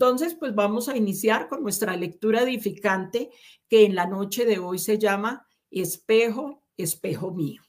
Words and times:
Entonces, 0.00 0.34
pues 0.34 0.54
vamos 0.54 0.88
a 0.88 0.96
iniciar 0.96 1.46
con 1.46 1.62
nuestra 1.62 1.94
lectura 1.94 2.40
edificante 2.40 3.28
que 3.68 3.84
en 3.84 3.94
la 3.94 4.06
noche 4.06 4.46
de 4.46 4.58
hoy 4.58 4.78
se 4.78 4.96
llama 4.96 5.46
Espejo, 5.70 6.64
espejo 6.78 7.32
mío. 7.32 7.60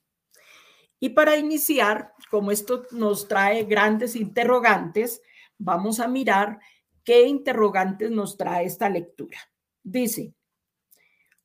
Y 0.98 1.10
para 1.10 1.36
iniciar, 1.36 2.14
como 2.30 2.52
esto 2.52 2.86
nos 2.92 3.28
trae 3.28 3.66
grandes 3.66 4.16
interrogantes, 4.16 5.22
vamos 5.58 6.00
a 6.00 6.08
mirar 6.08 6.62
qué 7.04 7.28
interrogantes 7.28 8.10
nos 8.12 8.38
trae 8.38 8.66
esta 8.66 8.88
lectura. 8.88 9.38
Dice, 9.84 10.34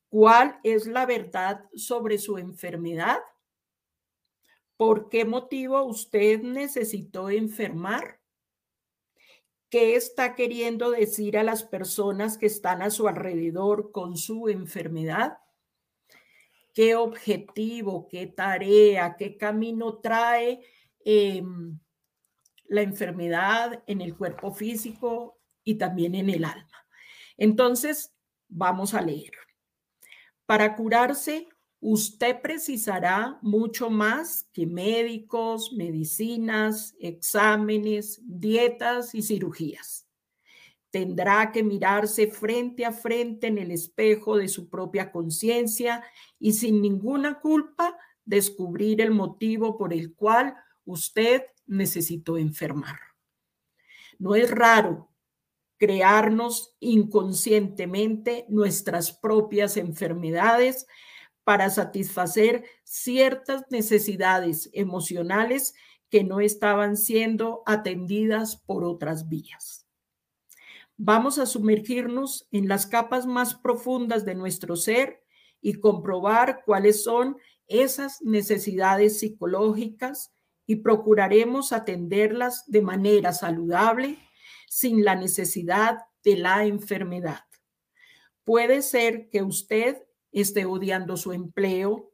¿cuál 0.09 0.61
es 0.62 0.87
la 0.87 1.05
verdad 1.05 1.65
sobre 1.75 2.16
su 2.16 2.39
enfermedad? 2.39 3.19
¿Por 4.77 5.09
qué 5.09 5.25
motivo 5.25 5.83
usted 5.83 6.43
necesitó 6.43 7.29
enfermar? 7.29 8.21
¿Qué 9.69 9.97
está 9.97 10.37
queriendo 10.37 10.93
decir 10.93 11.37
a 11.37 11.43
las 11.43 11.65
personas 11.65 12.38
que 12.38 12.47
están 12.47 12.83
a 12.83 12.91
su 12.91 13.09
alrededor 13.09 13.91
con 13.91 14.16
su 14.16 14.48
enfermedad? 14.48 15.38
¿Qué 16.73 16.95
objetivo, 16.95 18.07
qué 18.07 18.29
tarea, 18.29 19.16
qué 19.19 19.37
camino 19.37 19.98
trae 19.98 20.60
em, 21.05 21.80
la 22.66 22.83
enfermedad 22.83 23.83
en 23.87 24.02
el 24.02 24.16
cuerpo 24.16 24.52
físico 24.52 25.41
y 25.65 25.77
también 25.77 26.15
en 26.15 26.30
el 26.30 26.45
alma? 26.45 26.87
Entonces, 27.37 28.15
vamos 28.48 28.95
a 28.95 29.02
leer. 29.02 29.33
Para 30.46 30.76
curarse, 30.76 31.48
usted 31.80 32.41
precisará 32.41 33.38
mucho 33.43 33.91
más 33.91 34.49
que 34.52 34.66
médicos, 34.66 35.73
medicinas, 35.73 36.95
exámenes, 36.99 38.21
dietas 38.24 39.15
y 39.15 39.23
cirugías. 39.23 40.07
Tendrá 40.91 41.52
que 41.52 41.63
mirarse 41.63 42.29
frente 42.29 42.85
a 42.85 42.93
frente 42.93 43.49
en 43.49 43.59
el 43.59 43.71
espejo 43.71 44.37
de 44.37 44.49
su 44.49 44.69
propia 44.71 45.13
conciencia 45.13 46.02
y 46.38 46.54
sin 46.54 46.80
ninguna 46.80 47.41
culpa 47.41 47.97
descubrir 48.24 49.01
el 49.01 49.10
motivo 49.10 49.77
por 49.77 49.93
el 49.93 50.15
cual 50.15 50.57
usted 50.85 51.43
necesitó 51.66 52.38
enfermar. 52.38 52.99
No 54.19 54.35
es 54.35 54.51
raro 54.51 55.10
crearnos 55.77 56.74
inconscientemente 56.80 58.47
nuestras 58.49 59.13
propias 59.13 59.77
enfermedades 59.77 60.87
para 61.47 61.71
satisfacer 61.71 62.65
ciertas 62.83 63.63
necesidades 63.71 64.69
emocionales 64.72 65.75
que 66.11 66.25
no 66.25 66.41
estaban 66.41 66.97
siendo 66.97 67.62
atendidas 67.66 68.56
por 68.56 68.83
otras 68.83 69.28
vías. 69.28 69.87
Vamos 70.97 71.38
a 71.38 71.47
sumergirnos 71.47 72.49
en 72.50 72.66
las 72.66 72.88
capas 72.88 73.27
más 73.27 73.55
profundas 73.55 74.25
de 74.25 74.34
nuestro 74.34 74.75
ser 74.75 75.22
y 75.61 75.75
comprobar 75.75 76.65
cuáles 76.65 77.05
son 77.05 77.37
esas 77.69 78.21
necesidades 78.22 79.21
psicológicas 79.21 80.33
y 80.66 80.77
procuraremos 80.77 81.72
atenderlas 81.72 82.65
de 82.66 82.83
manera 82.83 83.33
saludable 83.33 84.19
sin 84.69 85.05
la 85.05 85.15
necesidad 85.15 85.99
de 86.25 86.38
la 86.38 86.65
enfermedad. 86.65 87.44
Puede 88.43 88.83
ser 88.83 89.28
que 89.28 89.44
usted 89.44 90.06
esté 90.32 90.65
odiando 90.65 91.16
su 91.16 91.32
empleo, 91.32 92.12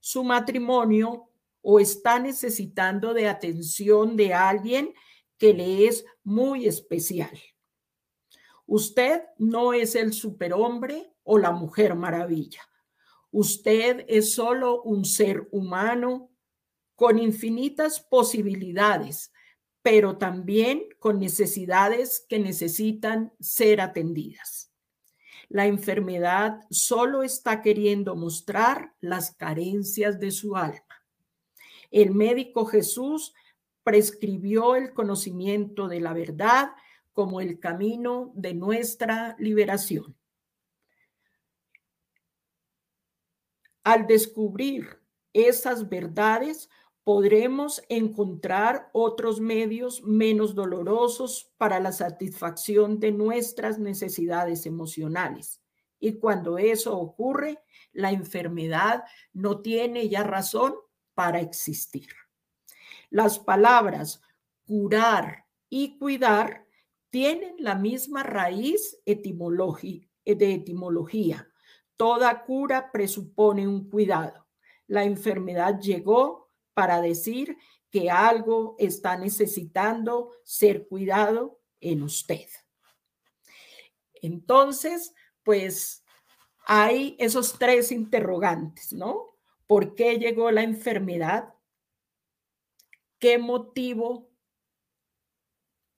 su 0.00 0.22
matrimonio 0.24 1.30
o 1.62 1.80
está 1.80 2.18
necesitando 2.18 3.14
de 3.14 3.28
atención 3.28 4.16
de 4.16 4.34
alguien 4.34 4.92
que 5.38 5.54
le 5.54 5.86
es 5.86 6.04
muy 6.22 6.66
especial. 6.66 7.30
Usted 8.66 9.22
no 9.38 9.72
es 9.72 9.94
el 9.94 10.12
superhombre 10.12 11.12
o 11.22 11.38
la 11.38 11.52
mujer 11.52 11.94
maravilla. 11.94 12.62
Usted 13.30 14.04
es 14.08 14.34
solo 14.34 14.82
un 14.82 15.04
ser 15.04 15.48
humano 15.50 16.30
con 16.94 17.18
infinitas 17.18 18.00
posibilidades, 18.00 19.32
pero 19.82 20.16
también 20.16 20.84
con 20.98 21.18
necesidades 21.18 22.24
que 22.28 22.38
necesitan 22.38 23.32
ser 23.40 23.80
atendidas. 23.80 24.73
La 25.48 25.66
enfermedad 25.66 26.60
solo 26.70 27.22
está 27.22 27.62
queriendo 27.62 28.16
mostrar 28.16 28.94
las 29.00 29.34
carencias 29.34 30.18
de 30.18 30.30
su 30.30 30.56
alma. 30.56 31.04
El 31.90 32.12
médico 32.12 32.66
Jesús 32.66 33.34
prescribió 33.82 34.74
el 34.74 34.92
conocimiento 34.92 35.88
de 35.88 36.00
la 36.00 36.12
verdad 36.12 36.72
como 37.12 37.40
el 37.40 37.60
camino 37.60 38.32
de 38.34 38.54
nuestra 38.54 39.36
liberación. 39.38 40.16
Al 43.84 44.06
descubrir 44.06 45.00
esas 45.34 45.88
verdades, 45.88 46.70
podremos 47.04 47.82
encontrar 47.90 48.88
otros 48.92 49.38
medios 49.38 50.02
menos 50.02 50.54
dolorosos 50.54 51.52
para 51.58 51.78
la 51.78 51.92
satisfacción 51.92 52.98
de 52.98 53.12
nuestras 53.12 53.78
necesidades 53.78 54.64
emocionales. 54.64 55.60
Y 56.00 56.14
cuando 56.14 56.58
eso 56.58 56.98
ocurre, 56.98 57.62
la 57.92 58.10
enfermedad 58.10 59.04
no 59.32 59.60
tiene 59.60 60.08
ya 60.08 60.22
razón 60.22 60.74
para 61.14 61.40
existir. 61.40 62.08
Las 63.10 63.38
palabras 63.38 64.22
curar 64.66 65.44
y 65.68 65.98
cuidar 65.98 66.66
tienen 67.10 67.54
la 67.58 67.74
misma 67.74 68.22
raíz 68.22 68.98
de 69.04 69.12
etimología. 70.24 71.48
Toda 71.96 72.44
cura 72.44 72.90
presupone 72.90 73.68
un 73.68 73.88
cuidado. 73.88 74.46
La 74.86 75.04
enfermedad 75.04 75.78
llegó 75.80 76.43
para 76.74 77.00
decir 77.00 77.56
que 77.90 78.10
algo 78.10 78.74
está 78.78 79.16
necesitando 79.16 80.32
ser 80.42 80.88
cuidado 80.88 81.60
en 81.80 82.02
usted. 82.02 82.48
Entonces, 84.14 85.14
pues 85.42 86.04
hay 86.66 87.16
esos 87.18 87.58
tres 87.58 87.92
interrogantes, 87.92 88.92
¿no? 88.92 89.36
¿Por 89.66 89.94
qué 89.94 90.18
llegó 90.18 90.50
la 90.50 90.62
enfermedad? 90.62 91.54
¿Qué 93.18 93.38
motivo 93.38 94.30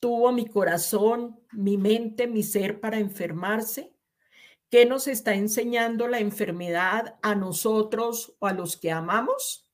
tuvo 0.00 0.32
mi 0.32 0.46
corazón, 0.46 1.40
mi 1.52 1.76
mente, 1.76 2.26
mi 2.26 2.42
ser 2.42 2.80
para 2.80 2.98
enfermarse? 2.98 3.96
¿Qué 4.70 4.84
nos 4.84 5.06
está 5.06 5.34
enseñando 5.34 6.08
la 6.08 6.18
enfermedad 6.18 7.18
a 7.22 7.34
nosotros 7.34 8.36
o 8.40 8.46
a 8.46 8.52
los 8.52 8.76
que 8.76 8.90
amamos? 8.90 9.65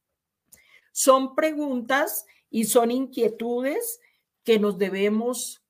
Son 0.92 1.34
preguntas 1.34 2.26
y 2.50 2.64
son 2.64 2.90
inquietudes 2.90 4.00
que 4.44 4.58
nos 4.58 4.78
debemos 4.78 5.64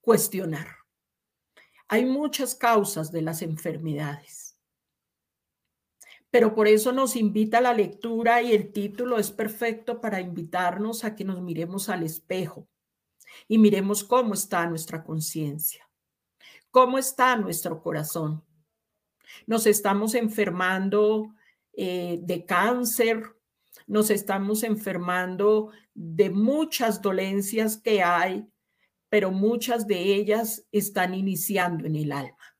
cuestionar. 0.00 0.68
Hay 1.88 2.04
muchas 2.04 2.54
causas 2.54 3.10
de 3.10 3.22
las 3.22 3.42
enfermedades, 3.42 4.58
pero 6.30 6.54
por 6.54 6.68
eso 6.68 6.92
nos 6.92 7.16
invita 7.16 7.60
la 7.60 7.74
lectura 7.74 8.42
y 8.42 8.52
el 8.52 8.72
título 8.72 9.18
es 9.18 9.30
perfecto 9.30 10.00
para 10.00 10.20
invitarnos 10.20 11.04
a 11.04 11.16
que 11.16 11.24
nos 11.24 11.40
miremos 11.40 11.88
al 11.88 12.02
espejo 12.02 12.68
y 13.48 13.58
miremos 13.58 14.04
cómo 14.04 14.34
está 14.34 14.66
nuestra 14.66 15.02
conciencia, 15.02 15.88
cómo 16.70 16.98
está 16.98 17.36
nuestro 17.36 17.82
corazón. 17.82 18.44
Nos 19.46 19.66
estamos 19.66 20.14
enfermando 20.14 21.34
eh, 21.72 22.18
de 22.22 22.44
cáncer, 22.44 23.37
nos 23.88 24.10
estamos 24.10 24.62
enfermando 24.62 25.72
de 25.94 26.30
muchas 26.30 27.00
dolencias 27.00 27.78
que 27.78 28.02
hay, 28.02 28.46
pero 29.08 29.30
muchas 29.30 29.86
de 29.86 30.14
ellas 30.14 30.66
están 30.70 31.14
iniciando 31.14 31.86
en 31.86 31.96
el 31.96 32.12
alma. 32.12 32.56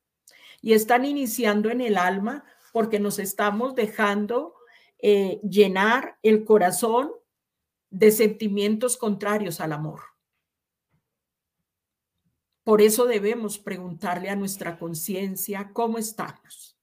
Y 0.61 0.73
están 0.73 1.05
iniciando 1.05 1.69
en 1.69 1.81
el 1.81 1.97
alma 1.97 2.43
porque 2.73 2.99
nos 2.99 3.19
estamos 3.19 3.75
dejando 3.75 4.55
eh, 4.97 5.39
llenar 5.47 6.17
el 6.23 6.43
corazón 6.43 7.11
de 7.91 8.11
sentimientos 8.11 8.97
contrarios 8.97 9.61
al 9.61 9.73
amor. 9.73 10.01
Por 12.63 12.81
eso 12.81 13.05
debemos 13.05 13.59
preguntarle 13.59 14.29
a 14.29 14.35
nuestra 14.35 14.77
conciencia 14.79 15.71
cómo 15.73 15.99
estamos. 15.99 16.75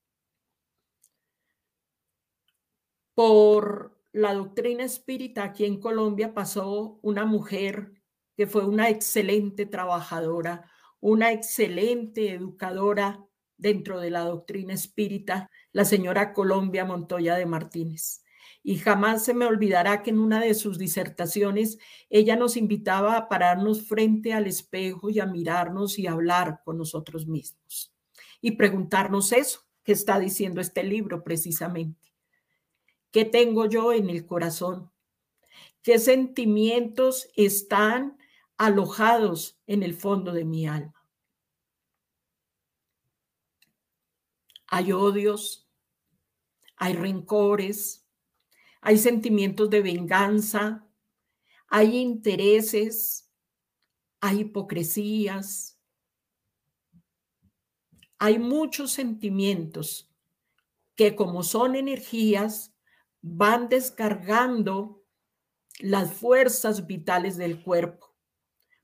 Por 3.15 3.96
la 4.17 4.33
doctrina 4.33 4.83
espírita 4.83 5.45
aquí 5.45 5.67
en 5.67 5.79
Colombia 5.79 6.33
pasó 6.33 6.99
una 7.03 7.27
mujer 7.27 7.93
que 8.35 8.47
fue 8.47 8.65
una 8.65 8.89
excelente 8.89 9.67
trabajadora, 9.67 10.71
una 11.01 11.33
excelente 11.33 12.33
educadora 12.33 13.23
dentro 13.59 14.01
de 14.01 14.09
la 14.09 14.21
doctrina 14.21 14.73
espírita, 14.73 15.51
la 15.71 15.85
señora 15.85 16.33
Colombia 16.33 16.87
Montoya 16.87 17.35
de 17.35 17.45
Martínez. 17.45 18.25
Y 18.63 18.79
jamás 18.79 19.23
se 19.23 19.35
me 19.35 19.45
olvidará 19.45 20.03
que 20.03 20.11
en 20.11 20.19
una 20.19 20.41
de 20.41 20.55
sus 20.55 20.79
disertaciones 20.79 21.77
ella 22.09 22.37
nos 22.37 22.57
invitaba 22.57 23.19
a 23.19 23.29
pararnos 23.29 23.87
frente 23.87 24.33
al 24.33 24.47
espejo 24.47 25.11
y 25.11 25.21
a 25.21 25.27
mirarnos 25.27 25.99
y 25.99 26.07
hablar 26.07 26.63
con 26.65 26.79
nosotros 26.79 27.27
mismos. 27.27 27.95
Y 28.41 28.53
preguntarnos 28.53 29.33
eso 29.33 29.61
que 29.83 29.93
está 29.93 30.19
diciendo 30.19 30.63
este 30.63 30.85
libro 30.85 31.23
precisamente. 31.23 32.16
¿Qué 33.11 33.25
tengo 33.25 33.67
yo 33.67 33.93
en 33.93 34.11
el 34.11 34.27
corazón? 34.27 34.91
¿Qué 35.83 35.99
sentimientos 35.99 37.29
están 37.37 38.19
alojados 38.57 39.59
en 39.67 39.83
el 39.83 39.95
fondo 39.95 40.33
de 40.33 40.45
mi 40.45 40.67
alma? 40.67 41.07
Hay 44.67 44.93
odios, 44.93 45.69
hay 46.77 46.95
rencores, 46.95 48.07
hay 48.81 48.99
sentimientos 48.99 49.71
de 49.71 49.81
venganza, 49.81 50.87
hay 51.69 51.97
intereses, 51.97 53.31
hay 54.21 54.41
hipocresías, 54.41 55.79
hay 58.19 58.39
muchos 58.39 58.93
sentimientos 58.93 60.11
que 60.95 61.15
como 61.15 61.43
son 61.43 61.77
energías 61.77 62.76
van 63.29 63.69
descargando 63.69 65.03
las 65.81 66.13
fuerzas 66.13 66.87
vitales 66.87 67.37
del 67.37 67.61
cuerpo, 67.61 68.15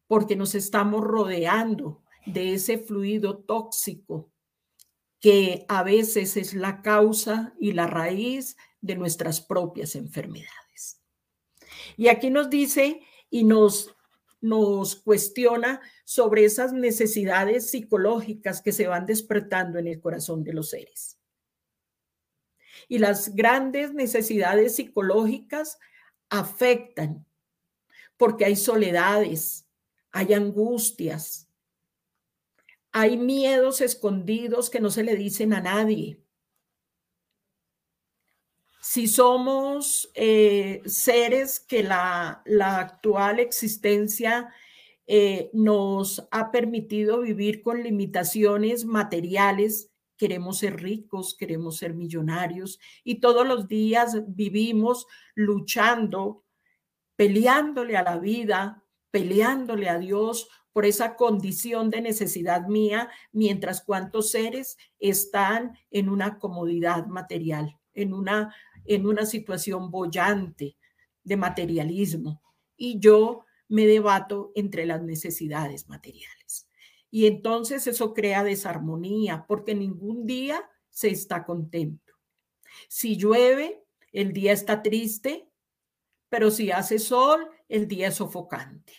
porque 0.09 0.35
nos 0.35 0.57
estamos 0.57 1.03
rodeando 1.05 2.03
de 2.27 2.55
ese 2.55 2.79
fluido 2.79 3.39
tóxico 3.39 4.33
que 5.21 5.65
a 5.69 5.85
veces 5.85 6.37
es 6.37 6.55
la 6.55 6.83
causa 6.83 7.55
y 7.61 7.73
la 7.73 7.87
raíz 7.87 8.57
de 8.81 8.97
nuestras 8.97 9.41
propias 9.41 9.95
enfermedades. 9.95 11.01
Y 11.97 12.09
aquí 12.09 12.29
nos 12.29 12.51
dice 12.51 13.01
y 13.31 13.45
nos, 13.45 13.95
nos 14.41 14.97
cuestiona 14.97 15.81
sobre 16.05 16.45
esas 16.45 16.73
necesidades 16.73 17.71
psicológicas 17.71 18.61
que 18.61 18.73
se 18.73 18.89
van 18.89 19.07
despertando 19.07 19.79
en 19.79 19.87
el 19.87 20.01
corazón 20.01 20.43
de 20.43 20.53
los 20.53 20.71
seres. 20.71 21.22
Y 22.89 22.99
las 22.99 23.35
grandes 23.35 23.93
necesidades 23.93 24.77
psicológicas 24.77 25.79
afectan 26.29 27.27
porque 28.17 28.45
hay 28.45 28.57
soledades, 28.57 29.67
hay 30.11 30.33
angustias, 30.35 31.49
hay 32.93 33.17
miedos 33.17 33.81
escondidos 33.81 34.71
que 34.71 34.81
no 34.81 34.91
se 34.91 35.03
le 35.03 35.17
dicen 35.17 35.55
a 35.55 35.61
nadie. 35.61 36.23
Si 38.81 39.07
somos 39.07 40.11
eh, 40.15 40.83
seres 40.85 41.61
que 41.61 41.83
la, 41.83 42.43
actual 42.79 43.41
existencia 43.41 44.53
eh, 45.07 45.51
nos 45.53 46.29
ha 46.31 46.51
permitido 46.51 47.21
vivir 47.21 47.63
con 47.63 47.83
limitaciones 47.83 48.85
materiales, 48.85 49.92
queremos 50.23 50.59
ser 50.59 50.81
ricos, 50.81 51.35
queremos 51.37 51.79
ser 51.79 51.95
millonarios 51.95 52.79
y 53.03 53.17
todos 53.17 53.45
los 53.45 53.67
días 53.67 54.23
vivimos 54.29 55.09
luchando, 55.35 56.45
peleándole 57.17 57.97
a 57.97 58.05
la 58.05 58.21
vida, 58.21 58.85
peleándole 59.11 59.89
a 59.89 59.99
Dios 59.99 60.49
por 60.73 60.87
esa 60.87 61.17
condición 61.17 61.91
de 61.91 62.03
necesidad 62.03 62.69
mía, 62.69 63.11
mientras 63.33 63.83
cuantos 63.83 64.31
seres 64.31 64.77
están 65.01 65.77
en 65.91 66.09
una 66.09 66.39
comodidad 66.39 67.07
material, 67.07 67.77
en 67.93 68.15
una 68.15 68.55
en 68.85 69.07
una 69.07 69.27
situación 69.27 69.91
bollante 69.91 70.77
de 71.25 71.37
materialismo 71.37 72.43
y 72.77 73.01
yo 73.01 73.45
me 73.67 73.87
debato 73.87 74.53
entre 74.55 74.87
las 74.87 75.03
necesidades 75.03 75.89
materiales. 75.89 76.42
Y 77.15 77.27
entonces 77.27 77.87
eso 77.87 78.15
crea 78.15 78.43
desarmonía 78.43 79.45
porque 79.47 79.75
ningún 79.75 80.27
día 80.27 80.67
se 80.89 81.11
está 81.11 81.45
contento. 81.45 82.15
Si 82.89 83.19
llueve, 83.19 83.85
el 84.13 84.33
día 84.33 84.53
está 84.55 84.83
triste, 84.83 85.47
pero 86.31 86.51
si 86.51 86.71
hace 86.71 86.99
sol, 86.99 87.51
el 87.69 87.87
día 87.87 88.09
es 88.09 88.15
sofocante. 88.15 88.95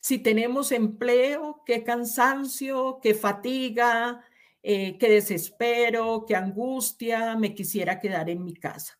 Si 0.00 0.18
tenemos 0.18 0.72
empleo, 0.72 1.62
qué 1.64 1.84
cansancio, 1.84 2.98
qué 3.00 3.14
fatiga, 3.14 4.24
eh, 4.64 4.98
qué 4.98 5.08
desespero, 5.08 6.24
qué 6.26 6.34
angustia, 6.34 7.36
me 7.36 7.54
quisiera 7.54 8.00
quedar 8.00 8.28
en 8.30 8.44
mi 8.44 8.54
casa. 8.54 8.98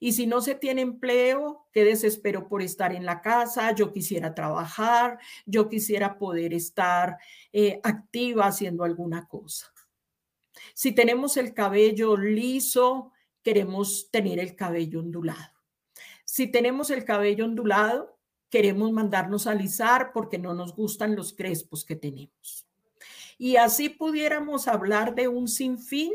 Y 0.00 0.12
si 0.12 0.26
no 0.26 0.40
se 0.40 0.54
tiene 0.54 0.82
empleo, 0.82 1.66
qué 1.72 1.84
desespero 1.84 2.48
por 2.48 2.62
estar 2.62 2.92
en 2.92 3.04
la 3.04 3.20
casa, 3.20 3.74
yo 3.74 3.92
quisiera 3.92 4.34
trabajar, 4.34 5.18
yo 5.46 5.68
quisiera 5.68 6.18
poder 6.18 6.52
estar 6.52 7.18
eh, 7.52 7.80
activa 7.82 8.46
haciendo 8.46 8.84
alguna 8.84 9.26
cosa. 9.26 9.72
Si 10.74 10.92
tenemos 10.92 11.36
el 11.36 11.54
cabello 11.54 12.16
liso, 12.16 13.12
queremos 13.42 14.10
tener 14.10 14.38
el 14.38 14.56
cabello 14.56 15.00
ondulado. 15.00 15.52
Si 16.24 16.46
tenemos 16.46 16.90
el 16.90 17.04
cabello 17.04 17.44
ondulado, 17.44 18.18
queremos 18.50 18.92
mandarnos 18.92 19.46
a 19.46 19.52
alisar 19.52 20.12
porque 20.12 20.38
no 20.38 20.54
nos 20.54 20.74
gustan 20.74 21.16
los 21.16 21.32
crespos 21.32 21.84
que 21.84 21.96
tenemos. 21.96 22.66
Y 23.36 23.56
así 23.56 23.88
pudiéramos 23.88 24.68
hablar 24.68 25.14
de 25.14 25.28
un 25.28 25.48
sinfín 25.48 26.12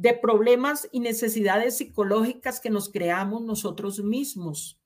de 0.00 0.14
problemas 0.14 0.88
y 0.92 1.00
necesidades 1.00 1.76
psicológicas 1.76 2.60
que 2.60 2.70
nos 2.70 2.88
creamos 2.88 3.42
nosotros 3.42 3.98
mismos. 3.98 4.78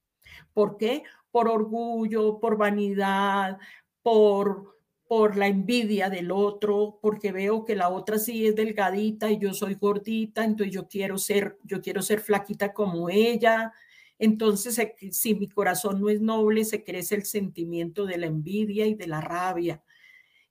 ¿Por 0.55 0.79
qué? 0.79 1.03
Por 1.31 1.49
orgullo, 1.49 2.41
por 2.41 2.57
vanidad, 2.57 3.59
por, 4.01 4.79
por 5.07 5.37
la 5.37 5.49
envidia 5.49 6.09
del 6.09 6.31
otro, 6.31 6.99
porque 7.03 7.31
veo 7.31 7.67
que 7.67 7.77
la 7.77 7.91
otra 7.91 8.19
sí 8.19 8.47
es 8.47 8.57
delgadita 8.57 9.31
y 9.31 9.39
yo 9.39 9.53
soy 9.53 9.75
gordita, 9.75 10.47
entonces 10.47 10.75
yo 10.75 10.89
quiero 10.89 11.19
ser, 11.19 11.59
yo 11.63 11.83
quiero 11.83 12.01
ser 12.01 12.21
flaquita 12.21 12.73
como 12.73 13.11
ella. 13.11 13.75
Entonces, 14.19 14.81
si 15.11 15.35
mi 15.35 15.49
corazón 15.49 16.01
no 16.01 16.09
es 16.09 16.23
noble, 16.23 16.65
se 16.65 16.85
crece 16.85 17.17
el 17.17 17.27
sentimiento 17.27 18.07
de 18.07 18.17
la 18.17 18.27
envidia 18.29 18.87
y 18.87 18.95
de 18.95 19.09
la 19.09 19.21
rabia 19.21 19.83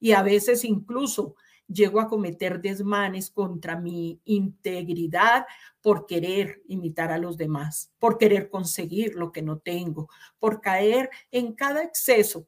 y 0.02 0.12
a 0.12 0.24
veces 0.24 0.66
incluso 0.66 1.36
llego 1.72 2.00
a 2.00 2.08
cometer 2.08 2.62
desmanes 2.62 3.30
contra 3.30 3.76
mi 3.76 4.20
integridad 4.26 5.46
por 5.82 6.06
querer 6.06 6.62
imitar 6.68 7.12
a 7.12 7.18
los 7.18 7.38
demás, 7.38 7.92
por 8.00 8.18
querer 8.18 8.50
conseguir 8.50 9.16
lo 9.16 9.32
que 9.32 9.42
no 9.42 9.60
tengo, 9.60 10.10
por 10.40 10.62
caer 10.62 11.10
en 11.32 11.54
cada 11.54 11.84
exceso 11.84 12.46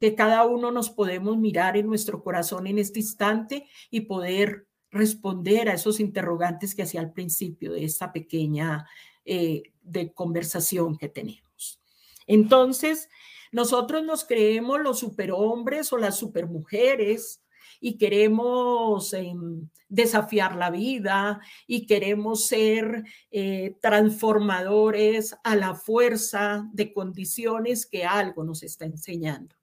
que 0.00 0.14
cada 0.14 0.44
uno 0.44 0.70
nos 0.70 0.90
podemos 0.90 1.38
mirar 1.38 1.76
en 1.76 1.86
nuestro 1.86 2.22
corazón 2.22 2.66
en 2.66 2.78
este 2.78 3.00
instante 3.00 3.66
y 3.90 4.02
poder 4.02 4.66
responder 4.90 5.68
a 5.68 5.74
esos 5.74 5.98
interrogantes 5.98 6.74
que 6.74 6.82
hacía 6.82 7.00
al 7.00 7.12
principio 7.12 7.72
de 7.72 7.84
esta 7.84 8.12
pequeña 8.12 8.86
eh, 9.24 9.62
de 9.82 10.12
conversación 10.12 10.96
que 10.96 11.08
tenemos. 11.08 11.80
Entonces, 12.26 13.08
nosotros 13.50 14.04
nos 14.04 14.24
creemos 14.24 14.80
los 14.80 14.98
superhombres 14.98 15.92
o 15.92 15.96
las 15.96 16.16
supermujeres 16.16 17.43
y 17.80 17.98
queremos 17.98 19.12
em, 19.12 19.68
desafiar 19.88 20.56
la 20.56 20.70
vida 20.70 21.40
y 21.66 21.86
queremos 21.86 22.46
ser 22.46 23.04
eh, 23.30 23.76
transformadores 23.80 25.36
a 25.44 25.56
la 25.56 25.74
fuerza 25.74 26.68
de 26.72 26.92
condiciones 26.92 27.86
que 27.86 28.04
algo 28.04 28.44
nos 28.44 28.62
está 28.62 28.84
enseñando, 28.84 29.56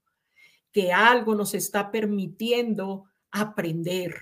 que 0.72 0.92
algo 0.92 1.34
nos 1.34 1.54
está 1.54 1.90
permitiendo 1.90 3.04
aprender 3.30 4.14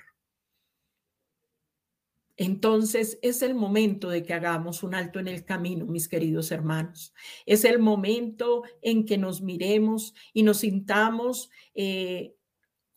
entonces 2.40 3.18
es 3.20 3.42
el 3.42 3.54
momento 3.54 4.08
de 4.08 4.22
que 4.22 4.32
hagamos 4.32 4.82
un 4.82 4.94
alto 4.94 5.18
en 5.18 5.28
el 5.28 5.44
camino, 5.44 5.84
mis 5.84 6.08
queridos 6.08 6.50
hermanos. 6.50 7.12
Es 7.44 7.66
el 7.66 7.78
momento 7.78 8.62
en 8.80 9.04
que 9.04 9.18
nos 9.18 9.42
miremos 9.42 10.14
y 10.32 10.42
nos 10.42 10.60
sintamos 10.60 11.50
eh, 11.74 12.34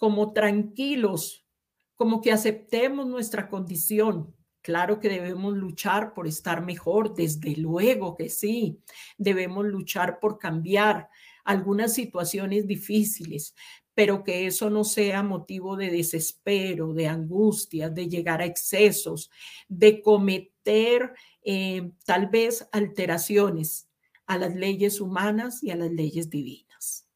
como 0.03 0.33
tranquilos, 0.33 1.47
como 1.95 2.19
que 2.19 2.33
aceptemos 2.33 3.07
nuestra 3.07 3.47
condición. 3.47 4.35
Claro 4.61 4.99
que 4.99 5.07
debemos 5.07 5.55
luchar 5.55 6.13
por 6.13 6.27
estar 6.27 6.61
mejor, 6.61 7.13
desde 7.13 7.55
luego 7.55 8.17
que 8.17 8.27
sí. 8.27 8.81
Debemos 9.17 9.65
luchar 9.65 10.19
por 10.19 10.39
cambiar 10.39 11.07
algunas 11.45 11.93
situaciones 11.93 12.67
difíciles, 12.67 13.55
pero 13.93 14.25
que 14.25 14.45
eso 14.45 14.69
no 14.69 14.83
sea 14.83 15.23
motivo 15.23 15.77
de 15.77 15.89
desespero, 15.89 16.93
de 16.93 17.07
angustia, 17.07 17.89
de 17.89 18.09
llegar 18.09 18.41
a 18.41 18.45
excesos, 18.45 19.31
de 19.69 20.01
cometer 20.01 21.13
eh, 21.45 21.91
tal 22.03 22.27
vez 22.27 22.67
alteraciones 22.73 23.87
a 24.25 24.37
las 24.37 24.53
leyes 24.53 24.99
humanas 24.99 25.63
y 25.63 25.71
a 25.71 25.77
las 25.77 25.91
leyes 25.91 26.29
divinas. 26.29 27.07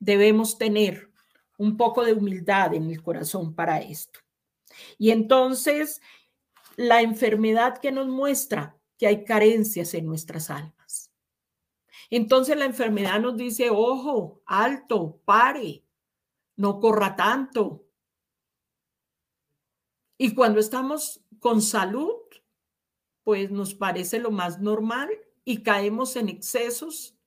Debemos 0.00 0.58
tener 0.58 1.12
un 1.56 1.76
poco 1.76 2.04
de 2.04 2.12
humildad 2.12 2.74
en 2.74 2.90
el 2.90 3.02
corazón 3.02 3.54
para 3.54 3.80
esto. 3.80 4.20
Y 4.98 5.10
entonces, 5.10 6.00
la 6.76 7.00
enfermedad 7.02 7.78
que 7.78 7.92
nos 7.92 8.08
muestra 8.08 8.76
que 8.98 9.06
hay 9.06 9.24
carencias 9.24 9.94
en 9.94 10.06
nuestras 10.06 10.50
almas. 10.50 11.10
Entonces 12.10 12.56
la 12.56 12.64
enfermedad 12.64 13.20
nos 13.20 13.36
dice, 13.36 13.70
ojo, 13.70 14.42
alto, 14.46 15.20
pare, 15.24 15.84
no 16.56 16.80
corra 16.80 17.16
tanto. 17.16 17.84
Y 20.18 20.34
cuando 20.34 20.60
estamos 20.60 21.22
con 21.40 21.60
salud, 21.60 22.14
pues 23.22 23.50
nos 23.50 23.74
parece 23.74 24.18
lo 24.20 24.30
más 24.30 24.60
normal 24.60 25.10
y 25.44 25.62
caemos 25.62 26.16
en 26.16 26.28
excesos 26.28 27.18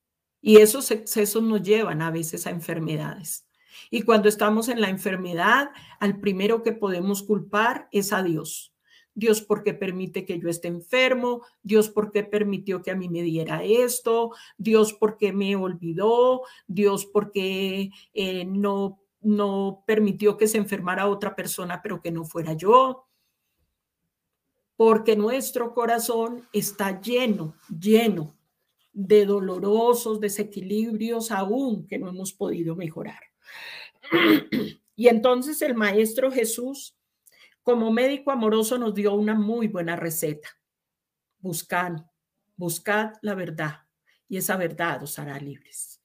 y 0.42 0.58
esos 0.58 0.90
excesos 0.92 1.44
nos 1.44 1.62
llevan 1.62 2.02
a 2.02 2.10
veces 2.10 2.48
a 2.48 2.52
enfermedades. 2.52 3.49
Y 3.90 4.04
cuando 4.04 4.30
estamos 4.30 4.70
en 4.70 4.82
la 4.82 4.90
enfermedad, 4.90 5.72
al 6.00 6.20
primero 6.20 6.64
que 6.64 6.72
podemos 6.72 7.24
culpar 7.24 7.88
es 7.92 8.14
a 8.14 8.24
Dios. 8.24 8.74
Dios 9.20 9.42
porque 9.42 9.74
permite 9.74 10.26
que 10.26 10.40
yo 10.40 10.50
esté 10.50 10.70
enfermo, 10.70 11.42
Dios 11.62 11.90
porque 11.90 12.24
permitió 12.24 12.82
que 12.82 12.92
a 12.92 12.96
mí 12.96 13.10
me 13.10 13.22
diera 13.22 13.64
esto, 13.64 14.32
Dios 14.58 14.94
porque 14.94 15.34
me 15.34 15.56
olvidó, 15.56 16.44
Dios 16.68 17.06
porque 17.06 17.92
eh, 18.14 18.46
no, 18.46 19.02
no 19.22 19.84
permitió 19.86 20.38
que 20.38 20.48
se 20.48 20.58
enfermara 20.58 21.08
otra 21.08 21.36
persona, 21.36 21.82
pero 21.82 22.02
que 22.02 22.12
no 22.12 22.24
fuera 22.24 22.54
yo. 22.54 23.06
Porque 24.78 25.18
nuestro 25.18 25.74
corazón 25.74 26.48
está 26.54 27.02
lleno, 27.02 27.56
lleno 27.68 28.38
de 28.94 29.26
dolorosos 29.26 30.20
desequilibrios 30.20 31.32
aún 31.32 31.86
que 31.86 32.00
no 32.00 32.10
hemos 32.10 32.32
podido 32.32 32.76
mejorar. 32.76 33.29
Y 35.00 35.08
entonces 35.08 35.62
el 35.62 35.76
Maestro 35.76 36.30
Jesús 36.30 36.98
como 37.64 37.90
médico 37.90 38.32
amoroso 38.32 38.78
nos 38.78 38.94
dio 38.94 39.14
una 39.14 39.34
muy 39.34 39.70
buena 39.70 39.96
receta. 39.96 40.50
Buscad, 41.38 42.02
buscad 42.58 43.14
la 43.22 43.34
verdad 43.34 43.88
y 44.28 44.36
esa 44.36 44.58
verdad 44.58 45.02
os 45.02 45.18
hará 45.18 45.40
libres. 45.40 46.02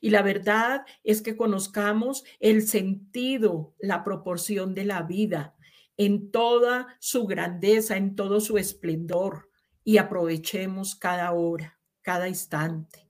Y 0.00 0.10
la 0.10 0.22
verdad 0.22 0.86
es 1.02 1.20
que 1.20 1.36
conozcamos 1.36 2.22
el 2.38 2.68
sentido, 2.68 3.74
la 3.80 4.04
proporción 4.04 4.72
de 4.72 4.84
la 4.84 5.02
vida 5.02 5.56
en 5.96 6.30
toda 6.30 6.96
su 7.00 7.26
grandeza, 7.26 7.96
en 7.96 8.14
todo 8.14 8.40
su 8.40 8.56
esplendor 8.56 9.50
y 9.82 9.96
aprovechemos 9.96 10.94
cada 10.94 11.32
hora, 11.32 11.80
cada 12.02 12.28
instante. 12.28 13.05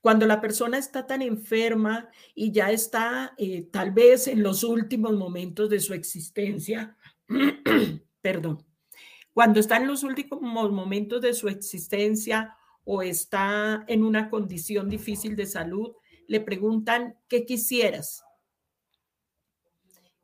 Cuando 0.00 0.26
la 0.26 0.40
persona 0.40 0.78
está 0.78 1.06
tan 1.06 1.22
enferma 1.22 2.08
y 2.34 2.52
ya 2.52 2.70
está 2.70 3.34
eh, 3.38 3.68
tal 3.70 3.92
vez 3.92 4.26
en 4.26 4.42
los 4.42 4.64
últimos 4.64 5.12
momentos 5.14 5.70
de 5.70 5.80
su 5.80 5.94
existencia, 5.94 6.96
perdón, 8.20 8.64
cuando 9.32 9.60
está 9.60 9.76
en 9.76 9.86
los 9.86 10.02
últimos 10.02 10.72
momentos 10.72 11.20
de 11.20 11.34
su 11.34 11.48
existencia 11.48 12.56
o 12.84 13.02
está 13.02 13.84
en 13.86 14.04
una 14.04 14.28
condición 14.28 14.88
difícil 14.88 15.36
de 15.36 15.46
salud, 15.46 15.92
le 16.26 16.40
preguntan, 16.40 17.16
¿qué 17.28 17.46
quisieras? 17.46 18.24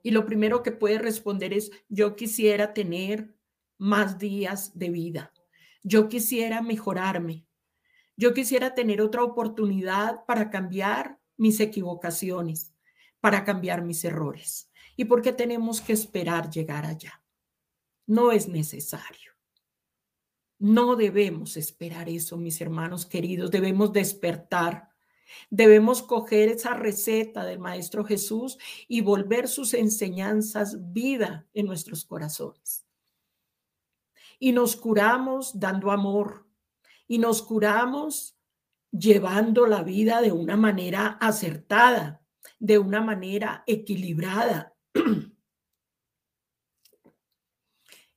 Y 0.02 0.10
lo 0.10 0.24
primero 0.24 0.62
que 0.62 0.72
puede 0.72 0.98
responder 0.98 1.52
es, 1.52 1.70
yo 1.88 2.14
quisiera 2.14 2.74
tener 2.74 3.34
más 3.78 4.18
días 4.18 4.78
de 4.78 4.90
vida. 4.90 5.32
Yo 5.82 6.08
quisiera 6.08 6.62
mejorarme. 6.62 7.45
Yo 8.16 8.32
quisiera 8.32 8.74
tener 8.74 9.02
otra 9.02 9.22
oportunidad 9.22 10.24
para 10.24 10.50
cambiar 10.50 11.20
mis 11.36 11.60
equivocaciones, 11.60 12.72
para 13.20 13.44
cambiar 13.44 13.82
mis 13.82 14.04
errores. 14.04 14.70
¿Y 14.96 15.04
por 15.04 15.20
qué 15.20 15.32
tenemos 15.32 15.80
que 15.80 15.92
esperar 15.92 16.48
llegar 16.50 16.86
allá? 16.86 17.22
No 18.06 18.32
es 18.32 18.48
necesario. 18.48 19.32
No 20.58 20.96
debemos 20.96 21.58
esperar 21.58 22.08
eso, 22.08 22.38
mis 22.38 22.60
hermanos 22.62 23.04
queridos. 23.04 23.50
Debemos 23.50 23.92
despertar. 23.92 24.90
Debemos 25.50 26.02
coger 26.02 26.48
esa 26.48 26.72
receta 26.72 27.44
del 27.44 27.58
Maestro 27.58 28.04
Jesús 28.04 28.56
y 28.88 29.02
volver 29.02 29.48
sus 29.48 29.74
enseñanzas 29.74 30.92
vida 30.92 31.46
en 31.52 31.66
nuestros 31.66 32.06
corazones. 32.06 32.86
Y 34.38 34.52
nos 34.52 34.76
curamos 34.76 35.58
dando 35.58 35.90
amor, 35.90 36.45
y 37.08 37.18
nos 37.18 37.42
curamos 37.42 38.36
llevando 38.90 39.66
la 39.66 39.82
vida 39.82 40.20
de 40.20 40.32
una 40.32 40.56
manera 40.56 41.18
acertada, 41.20 42.22
de 42.58 42.78
una 42.78 43.00
manera 43.00 43.62
equilibrada, 43.66 44.74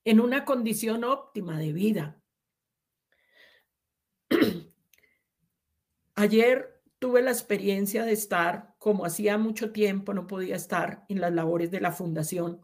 en 0.05 0.19
una 0.19 0.45
condición 0.45 1.03
óptima 1.03 1.57
de 1.59 1.73
vida. 1.73 2.21
Ayer 6.15 6.81
tuve 6.99 7.21
la 7.21 7.31
experiencia 7.31 8.03
de 8.03 8.11
estar, 8.11 8.75
como 8.77 9.05
hacía 9.05 9.37
mucho 9.37 9.71
tiempo 9.71 10.13
no 10.13 10.27
podía 10.27 10.55
estar 10.55 11.05
en 11.09 11.21
las 11.21 11.33
labores 11.33 11.71
de 11.71 11.81
la 11.81 11.91
fundación, 11.91 12.61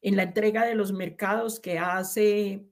en 0.00 0.16
la 0.16 0.24
entrega 0.24 0.64
de 0.64 0.74
los 0.74 0.92
mercados 0.92 1.60
que 1.60 1.78
hace 1.78 2.66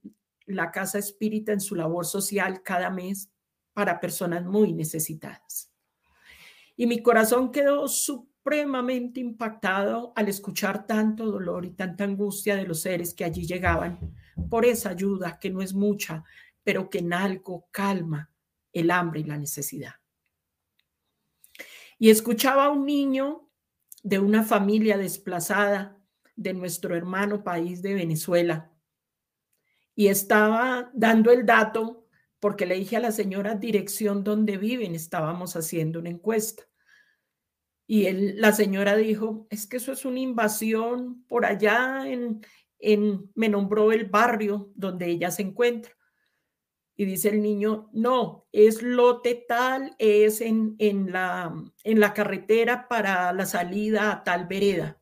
la 0.47 0.71
Casa 0.71 0.99
Espírita 0.99 1.53
en 1.53 1.61
su 1.61 1.75
labor 1.75 2.07
social 2.07 2.63
cada 2.63 2.91
mes 2.91 3.31
para 3.73 4.01
personas 4.01 4.45
muy 4.45 4.73
necesitadas. 4.73 5.73
Y 6.77 6.87
mi 6.87 7.03
corazón 7.03 7.53
quedó 7.53 7.89
supremamente 7.89 9.21
impactado 9.21 10.13
al 10.17 10.29
escuchar 10.29 10.87
tanto 10.87 11.27
dolor 11.27 11.65
y 11.65 11.71
tanta 11.71 12.05
angustia 12.05 12.57
de 12.57 12.67
los 12.67 12.81
seres 12.81 13.15
que 13.15 13.25
allí 13.25 13.47
llegaban 13.47 14.15
por 14.51 14.65
esa 14.65 14.91
ayuda 14.91 15.39
que 15.39 15.51
no 15.51 15.63
es 15.63 15.75
mucha, 15.75 16.25
pero 16.63 16.91
que 16.91 16.99
en 16.99 17.13
algo 17.13 17.69
calma 17.71 18.31
el 18.73 18.91
hambre 18.91 19.21
y 19.21 19.25
la 19.25 19.39
necesidad. 19.39 19.95
Y 21.99 22.11
escuchaba 22.11 22.67
a 22.67 22.71
un 22.71 22.85
niño 22.85 23.49
de 24.03 24.19
una 24.19 24.43
familia 24.43 24.99
desplazada 24.99 25.97
de 26.37 26.53
nuestro 26.53 26.97
hermano 26.97 27.45
país 27.45 27.81
de 27.83 27.95
Venezuela 27.95 28.74
y 29.95 30.09
estaba 30.09 30.91
dando 30.95 31.31
el 31.31 31.47
dato 31.47 32.07
porque 32.41 32.67
le 32.67 32.75
dije 32.75 32.97
a 32.97 33.01
la 33.01 33.13
señora 33.13 33.55
dirección 33.55 34.23
donde 34.23 34.59
viven, 34.59 34.95
estábamos 34.95 35.57
haciendo 35.57 35.99
una 36.01 36.11
encuesta. 36.11 36.65
Y 37.87 38.11
la 38.35 38.53
señora 38.53 38.97
dijo, 38.97 39.47
es 39.49 39.67
que 39.67 39.79
eso 39.79 39.93
es 39.93 40.05
una 40.05 40.21
invasión 40.21 41.25
por 41.27 41.47
allá 41.47 42.07
en, 42.07 42.45
en, 42.79 43.31
me 43.35 43.49
nombró 43.49 43.93
el 43.93 44.07
barrio 44.07 44.71
donde 44.75 45.07
ella 45.07 45.31
se 45.31 45.43
encuentra. 45.43 45.93
Y 46.97 47.07
dice 47.07 47.31
el 47.31 47.43
niño, 47.43 47.89
no, 47.93 48.47
es 48.53 48.83
lote 48.83 49.45
tal, 49.49 49.95
es 49.99 50.41
en, 50.41 50.77
en, 50.79 51.13
la, 51.13 51.55
en 51.83 51.99
la 51.99 52.13
carretera 52.13 52.89
para 52.89 53.33
la 53.33 53.47
salida 53.47 54.13
a 54.13 54.23
tal 54.23 54.47
vereda. 54.47 55.01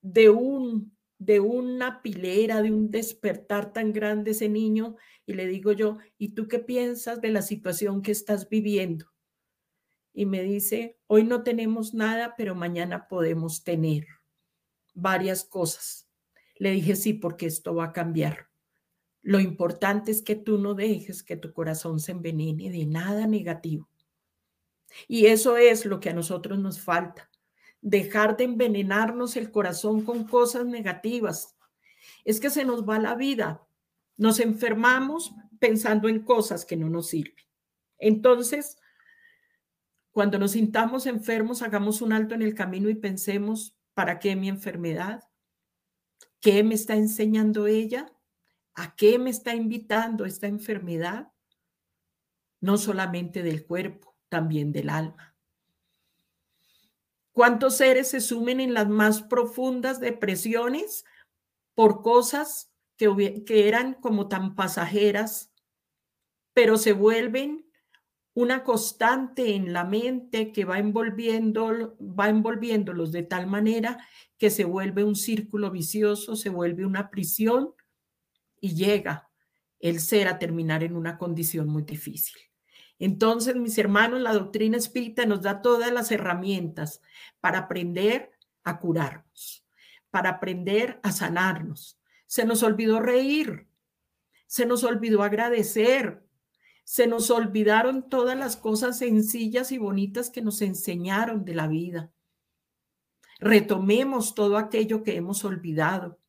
De 0.00 0.28
un 0.28 0.91
de 1.24 1.38
una 1.40 2.02
pilera, 2.02 2.62
de 2.62 2.72
un 2.72 2.90
despertar 2.90 3.72
tan 3.72 3.92
grande 3.92 4.32
ese 4.32 4.48
niño 4.48 4.96
y 5.24 5.34
le 5.34 5.46
digo 5.46 5.72
yo, 5.72 5.98
¿y 6.18 6.30
tú 6.30 6.48
qué 6.48 6.58
piensas 6.58 7.20
de 7.20 7.30
la 7.30 7.42
situación 7.42 8.02
que 8.02 8.10
estás 8.10 8.48
viviendo? 8.48 9.06
Y 10.12 10.26
me 10.26 10.42
dice, 10.42 10.98
hoy 11.06 11.24
no 11.24 11.42
tenemos 11.42 11.94
nada, 11.94 12.34
pero 12.36 12.54
mañana 12.54 13.08
podemos 13.08 13.62
tener 13.62 14.06
varias 14.94 15.44
cosas. 15.44 16.08
Le 16.56 16.72
dije, 16.72 16.96
sí, 16.96 17.14
porque 17.14 17.46
esto 17.46 17.74
va 17.74 17.86
a 17.86 17.92
cambiar. 17.92 18.48
Lo 19.22 19.38
importante 19.38 20.10
es 20.10 20.22
que 20.22 20.34
tú 20.34 20.58
no 20.58 20.74
dejes 20.74 21.22
que 21.22 21.36
tu 21.36 21.52
corazón 21.52 22.00
se 22.00 22.12
envenene 22.12 22.70
de 22.70 22.84
nada 22.84 23.26
negativo. 23.26 23.88
Y 25.06 25.26
eso 25.26 25.56
es 25.56 25.86
lo 25.86 26.00
que 26.00 26.10
a 26.10 26.14
nosotros 26.14 26.58
nos 26.58 26.80
falta 26.80 27.31
dejar 27.82 28.36
de 28.36 28.44
envenenarnos 28.44 29.36
el 29.36 29.50
corazón 29.50 30.04
con 30.04 30.24
cosas 30.24 30.64
negativas. 30.64 31.56
Es 32.24 32.40
que 32.40 32.48
se 32.48 32.64
nos 32.64 32.88
va 32.88 32.98
la 32.98 33.14
vida. 33.14 33.66
Nos 34.16 34.40
enfermamos 34.40 35.34
pensando 35.58 36.08
en 36.08 36.20
cosas 36.20 36.64
que 36.64 36.76
no 36.76 36.88
nos 36.88 37.08
sirven. 37.08 37.44
Entonces, 37.98 38.78
cuando 40.12 40.38
nos 40.38 40.52
sintamos 40.52 41.06
enfermos, 41.06 41.62
hagamos 41.62 42.00
un 42.02 42.12
alto 42.12 42.34
en 42.34 42.42
el 42.42 42.54
camino 42.54 42.88
y 42.88 42.94
pensemos, 42.94 43.76
¿para 43.94 44.18
qué 44.18 44.36
mi 44.36 44.48
enfermedad? 44.48 45.28
¿Qué 46.40 46.62
me 46.62 46.74
está 46.74 46.94
enseñando 46.94 47.66
ella? 47.66 48.12
¿A 48.74 48.94
qué 48.94 49.18
me 49.18 49.30
está 49.30 49.54
invitando 49.54 50.24
esta 50.24 50.46
enfermedad? 50.46 51.32
No 52.60 52.78
solamente 52.78 53.42
del 53.42 53.66
cuerpo, 53.66 54.16
también 54.28 54.72
del 54.72 54.90
alma. 54.90 55.31
¿Cuántos 57.32 57.78
seres 57.78 58.08
se 58.08 58.20
sumen 58.20 58.60
en 58.60 58.74
las 58.74 58.88
más 58.88 59.22
profundas 59.22 60.00
depresiones 60.00 61.04
por 61.74 62.02
cosas 62.02 62.72
que, 62.96 63.68
eran 63.68 63.94
como 63.94 64.28
tan 64.28 64.54
pasajeras, 64.54 65.52
pero 66.52 66.76
se 66.76 66.92
vuelven 66.92 67.66
una 68.34 68.64
constante 68.64 69.54
en 69.54 69.72
la 69.72 69.84
mente 69.84 70.52
que 70.52 70.64
va 70.64 70.78
envolviendo, 70.78 71.96
va 72.00 72.28
envolviéndolos 72.28 73.12
de 73.12 73.22
tal 73.22 73.46
manera 73.46 73.98
que 74.38 74.50
se 74.50 74.64
vuelve 74.64 75.04
un 75.04 75.16
círculo 75.16 75.70
vicioso, 75.70 76.36
se 76.36 76.48
vuelve 76.48 76.86
una 76.86 77.10
prisión 77.10 77.74
y 78.60 78.74
llega 78.74 79.28
el 79.80 80.00
ser 80.00 80.28
a 80.28 80.38
terminar 80.38 80.84
en 80.84 80.96
una 80.96 81.18
condición 81.18 81.68
muy 81.68 81.82
difícil. 81.82 82.51
Entonces, 83.04 83.56
mis 83.56 83.76
hermanos, 83.78 84.20
la 84.20 84.32
doctrina 84.32 84.76
espírita 84.76 85.26
nos 85.26 85.42
da 85.42 85.60
todas 85.60 85.90
las 85.90 86.12
herramientas 86.12 87.02
para 87.40 87.58
aprender 87.58 88.30
a 88.62 88.78
curarnos, 88.78 89.66
para 90.12 90.30
aprender 90.30 91.00
a 91.02 91.10
sanarnos. 91.10 91.98
Se 92.26 92.44
nos 92.44 92.62
olvidó 92.62 93.00
reír, 93.00 93.66
se 94.46 94.66
nos 94.66 94.84
olvidó 94.84 95.24
agradecer, 95.24 96.24
se 96.84 97.08
nos 97.08 97.28
olvidaron 97.32 98.08
todas 98.08 98.38
las 98.38 98.56
cosas 98.56 98.98
sencillas 98.98 99.72
y 99.72 99.78
bonitas 99.78 100.30
que 100.30 100.40
nos 100.40 100.62
enseñaron 100.62 101.44
de 101.44 101.54
la 101.56 101.66
vida. 101.66 102.12
Retomemos 103.40 104.36
todo 104.36 104.56
aquello 104.56 105.02
que 105.02 105.16
hemos 105.16 105.44
olvidado. 105.44 106.20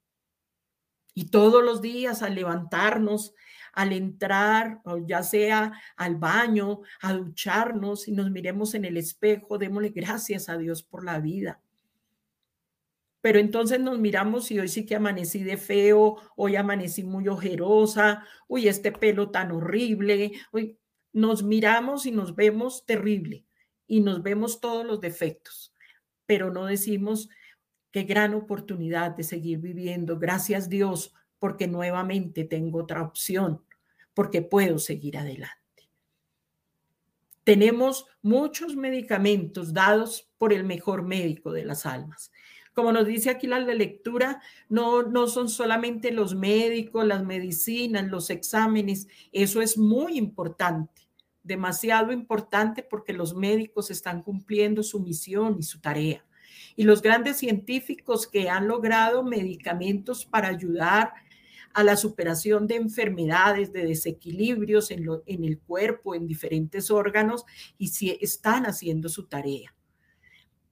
Y 1.13 1.25
todos 1.25 1.63
los 1.63 1.83
días 1.83 2.23
al 2.23 2.33
levantarnos, 2.33 3.35
al 3.73 3.91
entrar, 3.91 4.79
o 4.85 4.97
ya 4.99 5.23
sea 5.23 5.73
al 5.95 6.15
baño, 6.15 6.81
a 7.01 7.13
ducharnos 7.13 8.07
y 8.07 8.11
nos 8.11 8.31
miremos 8.31 8.75
en 8.75 8.85
el 8.85 8.97
espejo, 8.97 9.57
démosle 9.57 9.89
gracias 9.89 10.47
a 10.47 10.57
Dios 10.57 10.83
por 10.83 11.03
la 11.03 11.19
vida. 11.19 11.59
Pero 13.21 13.39
entonces 13.39 13.79
nos 13.79 13.99
miramos 13.99 14.51
y 14.51 14.59
hoy 14.59 14.67
sí 14.67 14.85
que 14.85 14.95
amanecí 14.95 15.43
de 15.43 15.57
feo, 15.57 16.17
hoy 16.35 16.55
amanecí 16.55 17.03
muy 17.03 17.27
ojerosa, 17.27 18.25
uy, 18.47 18.67
este 18.67 18.91
pelo 18.91 19.31
tan 19.31 19.51
horrible, 19.51 20.33
hoy 20.51 20.77
nos 21.13 21.41
miramos 21.43 22.05
y 22.05 22.11
nos 22.11 22.35
vemos 22.35 22.85
terrible 22.85 23.45
y 23.87 24.01
nos 24.01 24.23
vemos 24.23 24.59
todos 24.59 24.85
los 24.85 24.99
defectos, 24.99 25.73
pero 26.25 26.51
no 26.51 26.65
decimos 26.65 27.29
qué 27.91 28.03
gran 28.03 28.33
oportunidad 28.33 29.11
de 29.11 29.23
seguir 29.23 29.59
viviendo. 29.59 30.19
Gracias 30.19 30.67
Dios 30.67 31.13
porque 31.43 31.67
nuevamente 31.67 32.45
tengo 32.45 32.79
otra 32.79 33.01
opción, 33.01 33.61
porque 34.13 34.41
puedo 34.41 34.79
seguir 34.79 35.17
adelante. 35.17 35.89
Tenemos 37.43 38.05
muchos 38.21 38.77
medicamentos 38.77 39.73
dados 39.73 40.31
por 40.37 40.53
el 40.53 40.63
mejor 40.63 41.03
médico 41.03 41.51
de 41.51 41.65
las 41.65 41.85
almas. 41.85 42.31
Como 42.73 42.93
nos 42.93 43.05
dice 43.05 43.29
aquí 43.29 43.45
la 43.45 43.59
lectura, 43.59 44.41
no, 44.69 45.03
no 45.03 45.27
son 45.27 45.49
solamente 45.49 46.13
los 46.13 46.33
médicos, 46.33 47.05
las 47.05 47.25
medicinas, 47.25 48.07
los 48.07 48.29
exámenes, 48.29 49.09
eso 49.33 49.61
es 49.61 49.77
muy 49.77 50.17
importante, 50.17 51.09
demasiado 51.43 52.13
importante 52.13 52.83
porque 52.83 53.11
los 53.11 53.35
médicos 53.35 53.91
están 53.91 54.21
cumpliendo 54.21 54.81
su 54.81 55.01
misión 55.01 55.57
y 55.59 55.63
su 55.63 55.81
tarea. 55.81 56.23
Y 56.77 56.83
los 56.83 57.01
grandes 57.01 57.35
científicos 57.35 58.27
que 58.27 58.49
han 58.49 58.69
logrado 58.69 59.23
medicamentos 59.25 60.25
para 60.25 60.47
ayudar 60.47 61.11
a 61.73 61.83
la 61.83 61.97
superación 61.97 62.67
de 62.67 62.75
enfermedades, 62.75 63.73
de 63.73 63.85
desequilibrios 63.85 64.91
en, 64.91 65.07
en 65.25 65.43
el 65.43 65.59
cuerpo, 65.59 66.15
en 66.15 66.27
diferentes 66.27 66.91
órganos, 66.91 67.45
y 67.77 67.89
si 67.89 68.17
están 68.21 68.65
haciendo 68.65 69.09
su 69.09 69.27
tarea. 69.27 69.75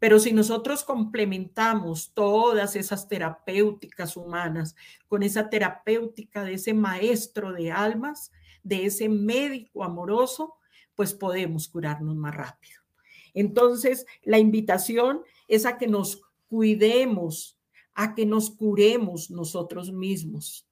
Pero 0.02 0.20
si 0.20 0.34
nosotros 0.34 0.84
complementamos 0.84 2.12
todas 2.16 2.76
esas 2.76 3.08
terapéuticas 3.08 4.18
humanas 4.18 4.76
con 5.08 5.22
esa 5.22 5.48
terapéutica 5.48 6.44
de 6.44 6.56
ese 6.56 6.74
maestro 6.74 7.54
de 7.54 7.72
almas, 7.72 8.32
de 8.64 8.86
ese 8.86 9.10
médico 9.10 9.84
amoroso, 9.84 10.56
pues 10.96 11.14
podemos 11.14 11.68
curarnos 11.68 12.16
más 12.16 12.34
rápido. 12.34 12.82
Entonces, 13.34 14.06
la 14.24 14.40
invitación 14.40 15.22
es 15.48 15.66
a 15.66 15.78
que 15.78 15.88
nos 15.88 16.22
cuidemos, 16.48 17.60
a 17.94 18.16
que 18.16 18.26
nos 18.26 18.50
curemos 18.50 19.30
nosotros 19.30 19.92
mismos. 19.92 20.68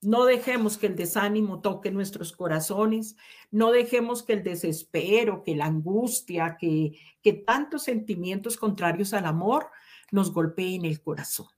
No 0.00 0.24
dejemos 0.24 0.76
que 0.76 0.86
el 0.86 0.96
desánimo 0.96 1.60
toque 1.60 1.90
nuestros 1.90 2.32
corazones, 2.32 3.16
no 3.50 3.72
dejemos 3.72 4.22
que 4.22 4.34
el 4.34 4.42
desespero, 4.42 5.42
que 5.42 5.56
la 5.56 5.66
angustia, 5.66 6.56
que, 6.58 6.98
que 7.22 7.32
tantos 7.32 7.84
sentimientos 7.84 8.56
contrarios 8.56 9.14
al 9.14 9.26
amor 9.26 9.70
nos 10.12 10.32
golpeen 10.32 10.84
el 10.84 11.00
corazón. 11.00 11.48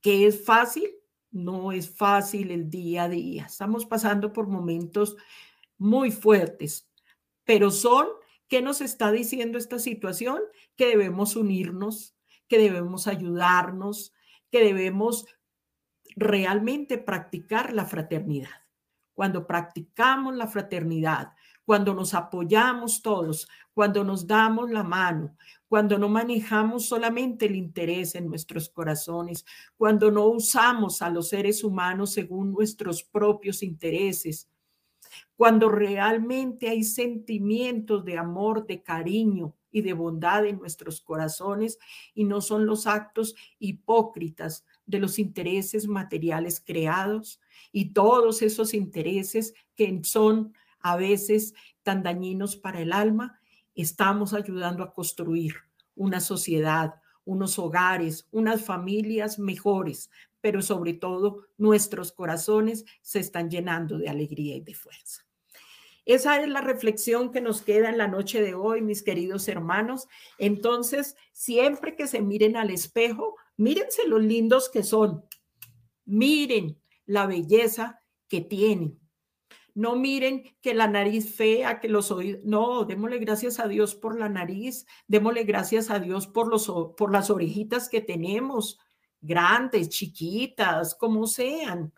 ¿Qué 0.00 0.26
es 0.26 0.44
fácil? 0.44 0.90
No 1.30 1.72
es 1.72 1.88
fácil 1.88 2.50
el 2.50 2.68
día 2.70 3.04
a 3.04 3.08
día. 3.08 3.46
Estamos 3.46 3.86
pasando 3.86 4.32
por 4.32 4.46
momentos 4.46 5.16
muy 5.78 6.10
fuertes, 6.10 6.88
pero 7.44 7.70
son, 7.70 8.06
¿qué 8.48 8.62
nos 8.62 8.80
está 8.80 9.10
diciendo 9.10 9.58
esta 9.58 9.78
situación? 9.78 10.40
Que 10.76 10.86
debemos 10.86 11.36
unirnos, 11.36 12.14
que 12.48 12.58
debemos 12.58 13.06
ayudarnos, 13.06 14.14
que 14.50 14.62
debemos 14.62 15.26
realmente 16.16 16.98
practicar 16.98 17.72
la 17.72 17.84
fraternidad. 17.84 18.50
Cuando 19.14 19.46
practicamos 19.46 20.34
la 20.34 20.46
fraternidad, 20.46 21.32
cuando 21.64 21.94
nos 21.94 22.14
apoyamos 22.14 23.00
todos, 23.00 23.48
cuando 23.72 24.04
nos 24.04 24.26
damos 24.26 24.70
la 24.70 24.82
mano, 24.82 25.36
cuando 25.68 25.98
no 25.98 26.08
manejamos 26.08 26.86
solamente 26.86 27.46
el 27.46 27.56
interés 27.56 28.14
en 28.14 28.28
nuestros 28.28 28.68
corazones, 28.68 29.44
cuando 29.76 30.10
no 30.10 30.26
usamos 30.26 31.00
a 31.00 31.08
los 31.10 31.28
seres 31.28 31.64
humanos 31.64 32.12
según 32.12 32.52
nuestros 32.52 33.02
propios 33.02 33.62
intereses, 33.62 34.48
cuando 35.36 35.68
realmente 35.68 36.68
hay 36.68 36.84
sentimientos 36.84 38.04
de 38.04 38.18
amor, 38.18 38.66
de 38.66 38.82
cariño 38.82 39.54
y 39.74 39.82
de 39.82 39.92
bondad 39.92 40.46
en 40.46 40.60
nuestros 40.60 41.00
corazones 41.00 41.80
y 42.14 42.22
no 42.22 42.40
son 42.40 42.64
los 42.64 42.86
actos 42.86 43.34
hipócritas 43.58 44.64
de 44.86 45.00
los 45.00 45.18
intereses 45.18 45.88
materiales 45.88 46.62
creados 46.64 47.40
y 47.72 47.86
todos 47.86 48.40
esos 48.42 48.72
intereses 48.72 49.52
que 49.74 50.00
son 50.04 50.54
a 50.78 50.94
veces 50.94 51.54
tan 51.82 52.04
dañinos 52.04 52.54
para 52.56 52.80
el 52.80 52.92
alma, 52.92 53.40
estamos 53.74 54.32
ayudando 54.32 54.84
a 54.84 54.92
construir 54.92 55.54
una 55.96 56.20
sociedad, 56.20 56.94
unos 57.24 57.58
hogares, 57.58 58.28
unas 58.30 58.64
familias 58.64 59.40
mejores, 59.40 60.08
pero 60.40 60.62
sobre 60.62 60.94
todo 60.94 61.48
nuestros 61.58 62.12
corazones 62.12 62.84
se 63.02 63.18
están 63.18 63.50
llenando 63.50 63.98
de 63.98 64.08
alegría 64.08 64.54
y 64.54 64.60
de 64.60 64.74
fuerza. 64.74 65.26
Esa 66.06 66.40
es 66.42 66.48
la 66.48 66.60
reflexión 66.60 67.32
que 67.32 67.40
nos 67.40 67.62
queda 67.62 67.88
en 67.88 67.98
la 67.98 68.08
noche 68.08 68.42
de 68.42 68.54
hoy, 68.54 68.82
mis 68.82 69.02
queridos 69.02 69.48
hermanos. 69.48 70.06
Entonces, 70.38 71.16
siempre 71.32 71.96
que 71.96 72.06
se 72.06 72.20
miren 72.20 72.56
al 72.56 72.70
espejo, 72.70 73.36
Mírense 73.56 74.06
los 74.08 74.22
lindos 74.22 74.68
que 74.68 74.82
son. 74.82 75.24
Miren 76.04 76.80
la 77.06 77.26
belleza 77.26 78.00
que 78.28 78.40
tienen. 78.40 78.98
No 79.74 79.96
miren 79.96 80.56
que 80.60 80.74
la 80.74 80.86
nariz 80.86 81.34
fea, 81.34 81.80
que 81.80 81.88
los 81.88 82.10
oídos. 82.10 82.44
No, 82.44 82.84
démosle 82.84 83.18
gracias 83.18 83.58
a 83.58 83.68
Dios 83.68 83.94
por 83.94 84.18
la 84.18 84.28
nariz. 84.28 84.86
Démosle 85.08 85.44
gracias 85.44 85.90
a 85.90 85.98
Dios 85.98 86.26
por, 86.26 86.48
los, 86.48 86.66
por 86.96 87.12
las 87.12 87.30
orejitas 87.30 87.88
que 87.88 88.00
tenemos, 88.00 88.78
grandes, 89.20 89.88
chiquitas, 89.88 90.94
como 90.94 91.26
sean. 91.26 91.92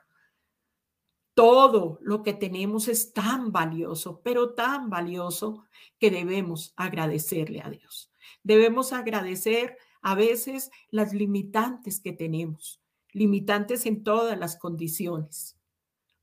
Todo 1.36 1.98
lo 2.00 2.22
que 2.22 2.32
tenemos 2.32 2.88
es 2.88 3.12
tan 3.12 3.52
valioso, 3.52 4.22
pero 4.24 4.54
tan 4.54 4.88
valioso 4.88 5.66
que 5.98 6.10
debemos 6.10 6.72
agradecerle 6.78 7.60
a 7.60 7.68
Dios. 7.68 8.10
Debemos 8.42 8.94
agradecer 8.94 9.76
a 10.00 10.14
veces 10.14 10.70
las 10.88 11.12
limitantes 11.12 12.00
que 12.00 12.14
tenemos, 12.14 12.80
limitantes 13.12 13.84
en 13.84 14.02
todas 14.02 14.38
las 14.38 14.56
condiciones. 14.56 15.58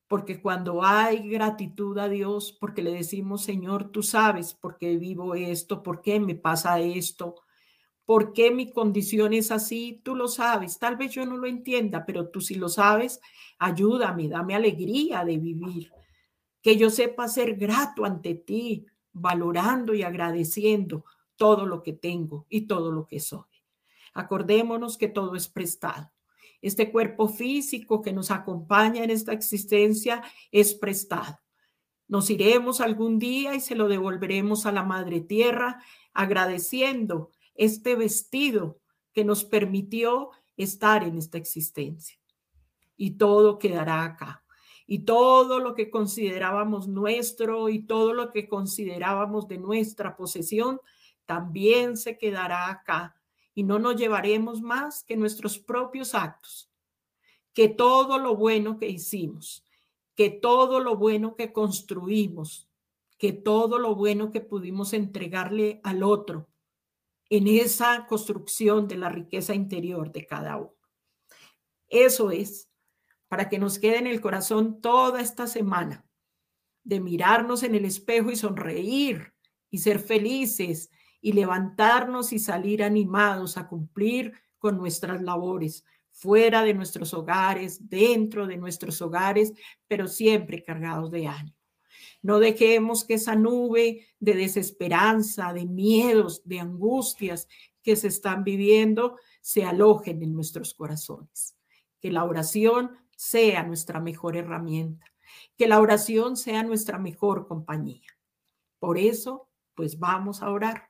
Porque 0.08 0.41
cuando 0.41 0.84
hay 0.84 1.30
gratitud 1.30 1.95
a 1.99 2.10
Dios, 2.10 2.52
porque 2.52 2.82
le 2.82 2.91
decimos, 2.91 3.43
Señor, 3.43 3.91
tú 3.91 4.02
sabes 4.02 4.56
por 4.56 4.80
qué 4.80 4.97
vivo 4.97 5.36
esto, 5.36 5.84
por 5.84 6.02
qué 6.02 6.19
me 6.19 6.34
pasa 6.34 6.80
esto, 6.80 7.36
por 8.06 8.34
qué 8.34 8.52
mi 8.52 8.72
condición 8.72 9.34
es 9.34 9.52
así, 9.52 10.02
tú 10.04 10.16
lo 10.16 10.28
sabes. 10.28 10.78
Tal 10.80 10.98
vez 10.98 11.12
yo 11.12 11.26
no 11.26 11.38
lo 11.38 11.48
entienda, 11.48 12.06
pero 12.06 12.30
tú 12.30 12.42
sí 12.42 12.56
lo 12.56 12.70
sabes, 12.70 13.22
ayúdame, 13.60 14.28
dame 14.28 14.56
alegría 14.56 15.24
de 15.24 15.38
vivir. 15.38 15.92
Que 16.62 16.78
yo 16.78 16.89
sepa 16.89 17.28
ser 17.28 17.56
grato 17.56 18.06
ante 18.06 18.36
ti, 18.36 18.86
valorando 19.13 19.94
y 19.94 20.04
agradeciendo 20.04 21.06
todo 21.36 21.66
lo 21.66 21.84
que 21.84 21.94
tengo 21.94 22.46
y 22.50 22.62
todo 22.62 22.92
lo 22.92 23.08
que 23.08 23.20
soy. 23.20 23.44
Acordémonos 24.13 24.98
que 24.98 25.08
todo 25.08 25.36
es 25.36 25.48
prestado. 25.48 26.12
Este 26.62 26.92
cuerpo 26.92 27.28
físico 27.28 28.02
que 28.02 28.13
nos 28.13 28.32
acompaña 28.32 29.04
en 29.04 29.10
esta 29.10 29.34
existencia 29.34 30.24
es 30.52 30.74
prestado. 30.74 31.39
Nos 32.08 32.30
iremos 32.30 32.80
algún 32.80 33.20
día 33.20 33.56
y 33.56 33.60
se 33.60 33.76
lo 33.76 33.88
devolveremos 33.88 34.66
a 34.66 34.72
la 34.72 34.84
Madre 34.84 35.20
Tierra 35.20 35.84
agradeciendo 36.13 37.32
este 37.56 37.96
vestido 37.96 38.80
que 39.13 39.24
nos 39.24 39.44
permitió 39.44 40.32
estar 40.58 41.04
en 41.04 41.18
esta 41.18 41.38
existencia. 41.38 42.18
Y 42.98 43.12
todo 43.12 43.60
quedará 43.60 44.04
acá. 44.04 44.44
Y 44.86 45.00
todo 45.00 45.60
lo 45.60 45.76
que 45.76 45.89
considerábamos 45.89 46.88
nuestro 46.88 47.70
y 47.70 47.86
todo 47.86 48.13
lo 48.13 48.32
que 48.32 48.50
considerábamos 48.50 49.48
de 49.48 49.58
nuestra 49.58 50.16
posesión 50.16 50.80
también 51.26 51.96
se 51.96 52.18
quedará 52.18 52.70
acá 52.70 53.16
y 53.56 53.63
no 53.63 53.80
nos 53.80 53.96
llevaremos 53.96 54.62
más 54.62 55.04
que 55.04 55.16
nuestros 55.16 55.58
propios 55.58 56.16
actos, 56.16 56.70
que 57.54 57.70
todo 57.70 58.18
lo 58.18 58.36
bueno 58.36 58.78
que 58.78 58.89
hicimos, 58.89 59.63
que 60.16 60.30
todo 60.30 60.80
lo 60.80 60.98
bueno 60.98 61.36
que 61.36 61.54
construimos, 61.54 62.68
que 63.18 63.32
todo 63.32 63.80
lo 63.80 63.96
bueno 63.96 64.32
que 64.32 64.42
pudimos 64.42 64.92
entregarle 64.92 65.80
al 65.84 66.04
otro 66.04 66.50
en 67.36 67.48
esa 67.48 68.06
construcción 68.06 68.88
de 68.88 68.96
la 68.96 69.10
riqueza 69.10 69.56
interior 69.56 70.12
de 70.12 70.28
cada 70.28 70.58
uno. 70.58 70.76
Eso 71.88 72.30
es, 72.30 72.69
para 73.28 73.50
que 73.50 73.58
nos 73.58 73.80
quede 73.80 73.98
en 73.98 74.06
el 74.06 74.22
corazón 74.22 74.82
toda 74.82 75.19
esta 75.19 75.48
semana, 75.48 76.06
de 76.84 77.00
mirarnos 77.00 77.63
en 77.63 77.74
el 77.74 77.86
espejo 77.86 78.30
y 78.30 78.36
sonreír 78.36 79.34
y 79.72 79.80
ser 79.80 79.98
felices 79.98 80.91
y 81.22 81.34
levantarnos 81.34 82.34
y 82.34 82.38
salir 82.38 82.84
animados 82.84 83.58
a 83.58 83.67
cumplir 83.67 84.34
con 84.60 84.78
nuestras 84.78 85.19
labores, 85.24 85.86
fuera 86.12 86.62
de 86.62 86.76
nuestros 86.76 87.15
hogares, 87.15 87.89
dentro 87.89 88.46
de 88.46 88.58
nuestros 88.58 89.02
hogares, 89.02 89.54
pero 89.88 90.08
siempre 90.08 90.62
cargados 90.62 91.10
de 91.10 91.26
ánimo. 91.26 91.58
No 92.24 92.40
dejemos 92.40 93.04
que 93.04 93.16
esa 93.16 93.36
nube 93.36 94.08
de 94.20 94.34
desesperanza, 94.34 95.54
de 95.54 95.66
miedos, 95.66 96.42
de 96.46 96.60
angustias 96.60 97.48
que 97.84 97.96
se 97.96 98.08
están 98.08 98.44
viviendo 98.44 99.18
se 99.42 99.66
alojen 99.66 100.24
en 100.24 100.34
nuestros 100.34 100.74
corazones. 100.74 101.56
Que 102.00 102.12
la 102.12 102.24
oración 102.24 102.98
sea 103.16 103.64
nuestra 103.64 104.00
mejor 104.00 104.38
herramienta. 104.38 105.06
Que 105.58 105.68
la 105.68 105.80
oración 105.80 106.38
sea 106.38 106.64
nuestra 106.64 106.98
mejor 106.98 107.46
compañía. 107.46 108.10
Por 108.80 108.98
eso, 108.98 109.50
pues 109.76 110.00
vamos 110.00 110.42
a 110.42 110.50
orar. 110.50 110.90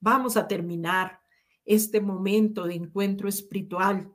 Vamos 0.00 0.36
a 0.36 0.48
terminar 0.48 1.20
este 1.64 2.00
momento 2.00 2.64
de 2.64 2.74
encuentro 2.74 3.28
espiritual 3.28 4.12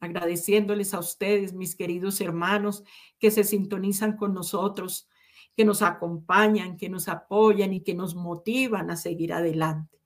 agradeciéndoles 0.00 0.92
a 0.92 0.98
ustedes, 0.98 1.54
mis 1.54 1.74
queridos 1.74 2.20
hermanos, 2.20 2.84
que 3.18 3.30
se 3.30 3.42
sintonizan 3.42 4.16
con 4.16 4.34
nosotros, 4.34 5.08
que 5.56 5.64
nos 5.64 5.82
acompañan, 5.82 6.76
que 6.76 6.88
nos 6.88 7.08
apoyan 7.08 7.72
y 7.72 7.80
que 7.80 7.94
nos 7.94 8.14
motivan 8.14 8.90
a 8.90 8.96
seguir 8.96 9.32
adelante, 9.32 10.00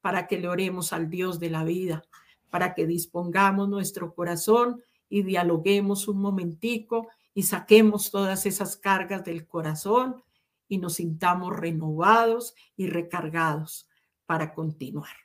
para 0.00 0.26
que 0.26 0.38
le 0.38 0.48
oremos 0.48 0.92
al 0.92 1.10
Dios 1.10 1.40
de 1.40 1.50
la 1.50 1.64
vida, 1.64 2.04
para 2.50 2.74
que 2.74 2.86
dispongamos 2.86 3.68
nuestro 3.68 4.14
corazón 4.14 4.82
y 5.08 5.22
dialoguemos 5.22 6.06
un 6.08 6.20
momentico 6.20 7.08
y 7.34 7.42
saquemos 7.42 8.10
todas 8.10 8.46
esas 8.46 8.76
cargas 8.76 9.24
del 9.24 9.46
corazón 9.46 10.22
y 10.68 10.78
nos 10.78 10.94
sintamos 10.94 11.56
renovados 11.56 12.54
y 12.76 12.86
recargados 12.86 13.88
para 14.26 14.54
continuar. 14.54 15.16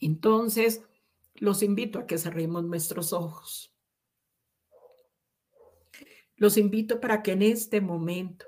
Entonces, 0.00 0.82
los 1.34 1.62
invito 1.62 1.98
a 1.98 2.06
que 2.06 2.18
cerremos 2.18 2.64
nuestros 2.64 3.12
ojos. 3.12 3.69
Los 6.40 6.56
invito 6.56 7.00
para 7.00 7.22
que 7.22 7.32
en 7.32 7.42
este 7.42 7.82
momento, 7.82 8.46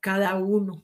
cada 0.00 0.36
uno, 0.36 0.82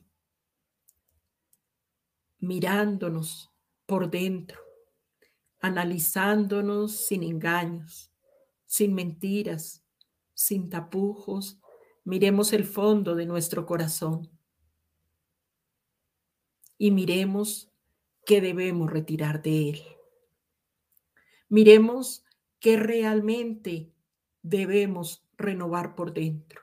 mirándonos 2.37 3.51
por 3.87 4.11
dentro, 4.11 4.61
analizándonos 5.61 6.95
sin 7.07 7.23
engaños, 7.23 8.11
sin 8.67 8.93
mentiras, 8.93 9.83
sin 10.35 10.69
tapujos, 10.69 11.59
miremos 12.03 12.53
el 12.53 12.65
fondo 12.65 13.15
de 13.15 13.25
nuestro 13.25 13.65
corazón 13.65 14.29
y 16.77 16.91
miremos 16.91 17.71
qué 18.27 18.41
debemos 18.41 18.91
retirar 18.91 19.41
de 19.41 19.69
él. 19.69 19.83
Miremos 21.49 22.23
qué 22.59 22.77
realmente 22.77 23.91
debemos 24.43 25.24
renovar 25.37 25.95
por 25.95 26.13
dentro. 26.13 26.61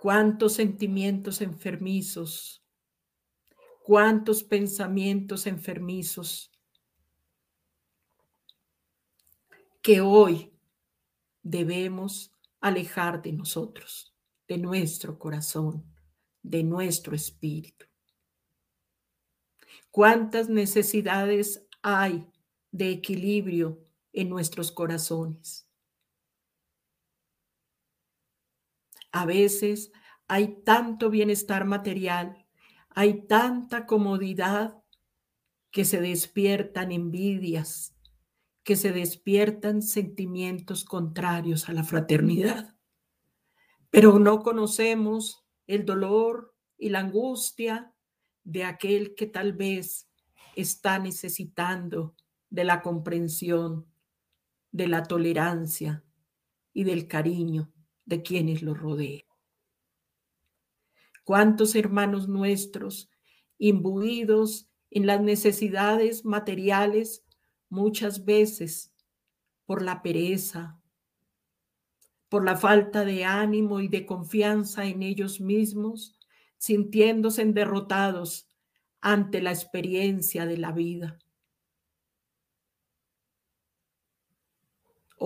Cuántos 0.00 0.54
sentimientos 0.54 1.40
enfermizos, 1.40 2.62
cuántos 3.82 4.42
pensamientos 4.42 5.46
enfermizos 5.46 6.50
que 9.82 10.00
hoy 10.00 10.52
debemos 11.42 12.32
alejar 12.60 13.20
de 13.20 13.32
nosotros, 13.32 14.14
de 14.48 14.58
nuestro 14.58 15.18
corazón, 15.18 15.84
de 16.42 16.62
nuestro 16.62 17.14
espíritu. 17.14 17.86
Cuántas 19.90 20.48
necesidades 20.48 21.66
hay 21.82 22.26
de 22.70 22.90
equilibrio 22.90 23.84
en 24.14 24.30
nuestros 24.30 24.72
corazones. 24.72 25.68
A 29.12 29.26
veces 29.26 29.92
hay 30.26 30.62
tanto 30.62 31.10
bienestar 31.10 31.66
material, 31.66 32.46
hay 32.88 33.26
tanta 33.26 33.86
comodidad 33.86 34.82
que 35.70 35.84
se 35.84 36.00
despiertan 36.00 36.92
envidias, 36.92 37.94
que 38.62 38.76
se 38.76 38.92
despiertan 38.92 39.82
sentimientos 39.82 40.84
contrarios 40.84 41.68
a 41.68 41.72
la 41.72 41.84
fraternidad. 41.84 42.76
Pero 43.90 44.18
no 44.18 44.42
conocemos 44.42 45.44
el 45.66 45.84
dolor 45.84 46.54
y 46.78 46.88
la 46.88 47.00
angustia 47.00 47.92
de 48.44 48.64
aquel 48.64 49.14
que 49.14 49.26
tal 49.26 49.52
vez 49.52 50.08
está 50.56 50.98
necesitando 50.98 52.14
de 52.50 52.64
la 52.64 52.82
comprensión, 52.82 53.86
de 54.74 54.88
la 54.88 55.04
tolerancia 55.04 56.02
y 56.72 56.82
del 56.82 57.06
cariño 57.06 57.70
de 58.06 58.24
quienes 58.24 58.60
lo 58.60 58.74
rodean. 58.74 59.22
¿Cuántos 61.22 61.76
hermanos 61.76 62.26
nuestros 62.26 63.08
imbuidos 63.56 64.68
en 64.90 65.06
las 65.06 65.20
necesidades 65.20 66.24
materiales 66.24 67.24
muchas 67.68 68.24
veces 68.24 68.92
por 69.64 69.80
la 69.80 70.02
pereza, 70.02 70.80
por 72.28 72.44
la 72.44 72.56
falta 72.56 73.04
de 73.04 73.24
ánimo 73.24 73.78
y 73.78 73.86
de 73.86 74.04
confianza 74.04 74.86
en 74.86 75.04
ellos 75.04 75.40
mismos, 75.40 76.18
sintiéndose 76.58 77.44
derrotados 77.44 78.48
ante 79.00 79.40
la 79.40 79.52
experiencia 79.52 80.46
de 80.46 80.58
la 80.58 80.72
vida. 80.72 81.20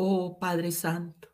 Oh 0.01 0.39
Padre 0.39 0.71
Santo, 0.71 1.29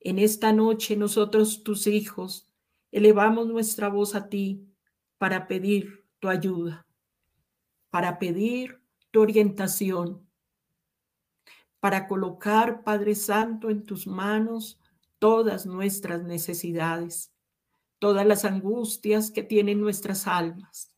en 0.00 0.18
esta 0.18 0.52
noche 0.52 0.96
nosotros, 0.96 1.62
tus 1.62 1.86
hijos, 1.86 2.50
elevamos 2.90 3.46
nuestra 3.46 3.88
voz 3.88 4.16
a 4.16 4.28
ti 4.28 4.66
para 5.16 5.46
pedir 5.46 6.04
tu 6.18 6.28
ayuda, 6.28 6.86
para 7.90 8.18
pedir 8.18 8.82
tu 9.12 9.20
orientación, 9.20 10.28
para 11.78 12.08
colocar, 12.08 12.82
Padre 12.82 13.14
Santo, 13.14 13.70
en 13.70 13.84
tus 13.84 14.08
manos 14.08 14.80
todas 15.20 15.64
nuestras 15.64 16.22
necesidades 16.24 17.34
todas 18.04 18.26
las 18.26 18.44
angustias 18.44 19.30
que 19.30 19.42
tienen 19.42 19.80
nuestras 19.80 20.26
almas. 20.26 20.92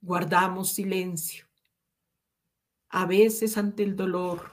Guardamos 0.00 0.72
silencio, 0.72 1.46
a 2.90 3.06
veces 3.06 3.56
ante 3.56 3.82
el 3.82 3.96
dolor. 3.96 4.52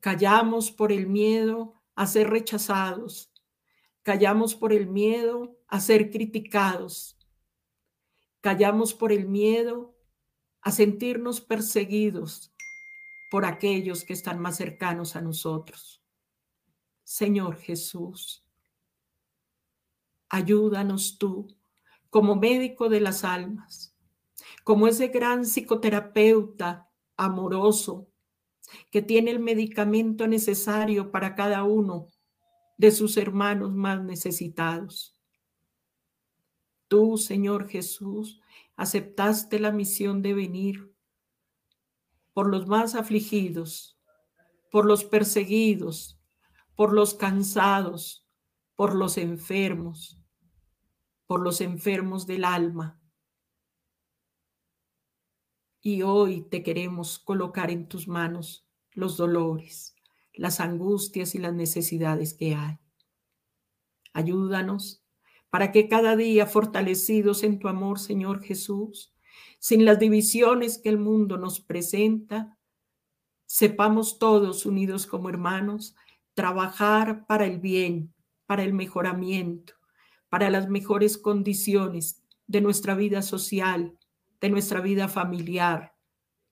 Callamos 0.00 0.72
por 0.72 0.90
el 0.90 1.06
miedo 1.06 1.74
a 1.94 2.06
ser 2.06 2.30
rechazados. 2.30 3.32
Callamos 4.02 4.54
por 4.54 4.72
el 4.72 4.86
miedo 4.86 5.58
a 5.68 5.80
ser 5.80 6.10
criticados. 6.10 7.18
Callamos 8.40 8.94
por 8.94 9.12
el 9.12 9.28
miedo 9.28 9.94
a 10.62 10.72
sentirnos 10.72 11.40
perseguidos 11.40 12.52
por 13.30 13.44
aquellos 13.44 14.04
que 14.04 14.14
están 14.14 14.40
más 14.40 14.56
cercanos 14.56 15.16
a 15.16 15.20
nosotros. 15.20 16.02
Señor 17.04 17.56
Jesús. 17.56 18.44
Ayúdanos 20.30 21.18
tú 21.18 21.56
como 22.10 22.36
médico 22.36 22.88
de 22.88 23.00
las 23.00 23.24
almas, 23.24 23.94
como 24.68 24.86
ese 24.86 25.08
gran 25.08 25.46
psicoterapeuta 25.46 26.90
amoroso 27.16 28.12
que 28.90 29.00
tiene 29.00 29.30
el 29.30 29.40
medicamento 29.40 30.26
necesario 30.26 31.10
para 31.10 31.34
cada 31.34 31.64
uno 31.64 32.08
de 32.76 32.90
sus 32.90 33.16
hermanos 33.16 33.72
más 33.74 34.04
necesitados. 34.04 35.18
Tú, 36.86 37.16
Señor 37.16 37.66
Jesús, 37.66 38.42
aceptaste 38.76 39.58
la 39.58 39.72
misión 39.72 40.20
de 40.20 40.34
venir 40.34 40.94
por 42.34 42.50
los 42.50 42.66
más 42.66 42.94
afligidos, 42.94 43.98
por 44.70 44.84
los 44.84 45.02
perseguidos, 45.02 46.20
por 46.76 46.92
los 46.92 47.14
cansados, 47.14 48.28
por 48.76 48.94
los 48.94 49.16
enfermos, 49.16 50.20
por 51.26 51.40
los 51.40 51.62
enfermos 51.62 52.26
del 52.26 52.44
alma. 52.44 52.97
Y 55.80 56.02
hoy 56.02 56.42
te 56.42 56.62
queremos 56.62 57.18
colocar 57.18 57.70
en 57.70 57.88
tus 57.88 58.08
manos 58.08 58.66
los 58.92 59.16
dolores, 59.16 59.94
las 60.34 60.60
angustias 60.60 61.34
y 61.34 61.38
las 61.38 61.54
necesidades 61.54 62.34
que 62.34 62.54
hay. 62.54 62.78
Ayúdanos 64.12 65.04
para 65.50 65.72
que 65.72 65.88
cada 65.88 66.16
día 66.16 66.46
fortalecidos 66.46 67.42
en 67.42 67.58
tu 67.58 67.68
amor, 67.68 67.98
Señor 67.98 68.42
Jesús, 68.42 69.14
sin 69.58 69.84
las 69.84 69.98
divisiones 69.98 70.78
que 70.78 70.88
el 70.88 70.98
mundo 70.98 71.38
nos 71.38 71.60
presenta, 71.60 72.58
sepamos 73.46 74.18
todos 74.18 74.66
unidos 74.66 75.06
como 75.06 75.28
hermanos 75.28 75.94
trabajar 76.34 77.26
para 77.26 77.46
el 77.46 77.58
bien, 77.58 78.14
para 78.46 78.62
el 78.62 78.72
mejoramiento, 78.72 79.74
para 80.28 80.50
las 80.50 80.68
mejores 80.68 81.18
condiciones 81.18 82.22
de 82.46 82.60
nuestra 82.60 82.94
vida 82.94 83.22
social, 83.22 83.98
de 84.40 84.50
nuestra 84.50 84.80
vida 84.80 85.08
familiar, 85.08 85.94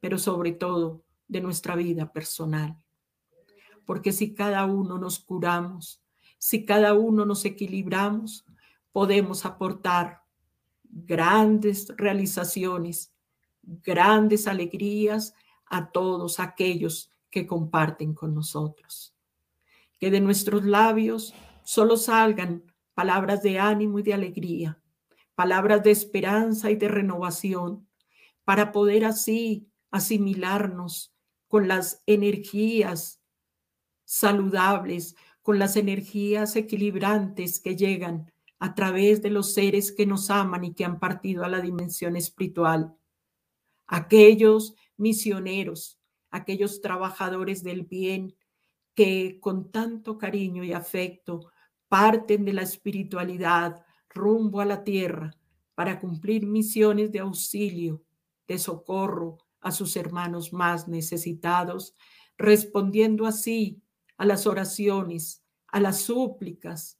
pero 0.00 0.18
sobre 0.18 0.52
todo 0.52 1.04
de 1.28 1.40
nuestra 1.40 1.76
vida 1.76 2.12
personal. 2.12 2.76
Porque 3.84 4.12
si 4.12 4.34
cada 4.34 4.64
uno 4.66 4.98
nos 4.98 5.18
curamos, 5.18 6.02
si 6.38 6.64
cada 6.64 6.94
uno 6.94 7.24
nos 7.24 7.44
equilibramos, 7.44 8.44
podemos 8.92 9.44
aportar 9.44 10.22
grandes 10.82 11.88
realizaciones, 11.96 13.12
grandes 13.62 14.46
alegrías 14.46 15.34
a 15.66 15.90
todos 15.90 16.40
aquellos 16.40 17.10
que 17.30 17.46
comparten 17.46 18.14
con 18.14 18.34
nosotros. 18.34 19.14
Que 19.98 20.10
de 20.10 20.20
nuestros 20.20 20.64
labios 20.64 21.34
solo 21.64 21.96
salgan 21.96 22.62
palabras 22.94 23.42
de 23.42 23.58
ánimo 23.58 23.98
y 23.98 24.02
de 24.02 24.14
alegría, 24.14 24.80
palabras 25.36 25.84
de 25.84 25.92
esperanza 25.92 26.70
y 26.72 26.76
de 26.76 26.88
renovación, 26.88 27.86
para 28.44 28.72
poder 28.72 29.04
así 29.04 29.68
asimilarnos 29.92 31.14
con 31.46 31.68
las 31.68 32.02
energías 32.06 33.20
saludables, 34.04 35.14
con 35.42 35.58
las 35.60 35.76
energías 35.76 36.56
equilibrantes 36.56 37.60
que 37.60 37.76
llegan 37.76 38.32
a 38.58 38.74
través 38.74 39.22
de 39.22 39.30
los 39.30 39.54
seres 39.54 39.92
que 39.92 40.06
nos 40.06 40.30
aman 40.30 40.64
y 40.64 40.74
que 40.74 40.84
han 40.84 40.98
partido 40.98 41.44
a 41.44 41.48
la 41.48 41.60
dimensión 41.60 42.16
espiritual. 42.16 42.96
Aquellos 43.86 44.74
misioneros, 44.96 46.00
aquellos 46.30 46.80
trabajadores 46.80 47.62
del 47.62 47.82
bien 47.82 48.34
que 48.94 49.38
con 49.40 49.70
tanto 49.70 50.18
cariño 50.18 50.64
y 50.64 50.72
afecto 50.72 51.52
parten 51.88 52.44
de 52.44 52.54
la 52.54 52.62
espiritualidad 52.62 53.85
rumbo 54.16 54.60
a 54.60 54.64
la 54.64 54.82
tierra 54.82 55.36
para 55.76 56.00
cumplir 56.00 56.46
misiones 56.46 57.12
de 57.12 57.20
auxilio, 57.20 58.02
de 58.48 58.58
socorro 58.58 59.38
a 59.60 59.70
sus 59.70 59.96
hermanos 59.96 60.52
más 60.52 60.88
necesitados, 60.88 61.94
respondiendo 62.36 63.26
así 63.26 63.82
a 64.16 64.24
las 64.24 64.46
oraciones, 64.46 65.44
a 65.68 65.80
las 65.80 66.00
súplicas, 66.00 66.98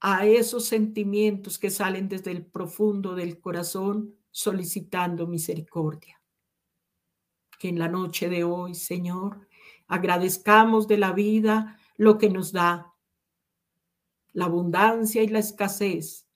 a 0.00 0.26
esos 0.26 0.66
sentimientos 0.66 1.58
que 1.58 1.70
salen 1.70 2.08
desde 2.08 2.30
el 2.30 2.44
profundo 2.44 3.14
del 3.14 3.40
corazón 3.40 4.14
solicitando 4.30 5.26
misericordia. 5.26 6.20
Que 7.58 7.68
en 7.68 7.78
la 7.78 7.88
noche 7.88 8.28
de 8.28 8.44
hoy, 8.44 8.74
Señor, 8.74 9.48
agradezcamos 9.86 10.88
de 10.88 10.98
la 10.98 11.12
vida 11.12 11.78
lo 11.96 12.18
que 12.18 12.30
nos 12.30 12.52
da, 12.52 12.93
la 14.34 14.44
abundancia 14.44 15.22
y 15.22 15.28
la 15.28 15.38
escasez, 15.38 16.28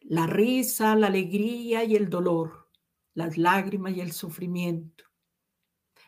la 0.00 0.26
risa, 0.26 0.96
la 0.96 1.06
alegría 1.06 1.84
y 1.84 1.94
el 1.94 2.10
dolor, 2.10 2.68
las 3.14 3.38
lágrimas 3.38 3.96
y 3.96 4.00
el 4.00 4.10
sufrimiento, 4.10 5.04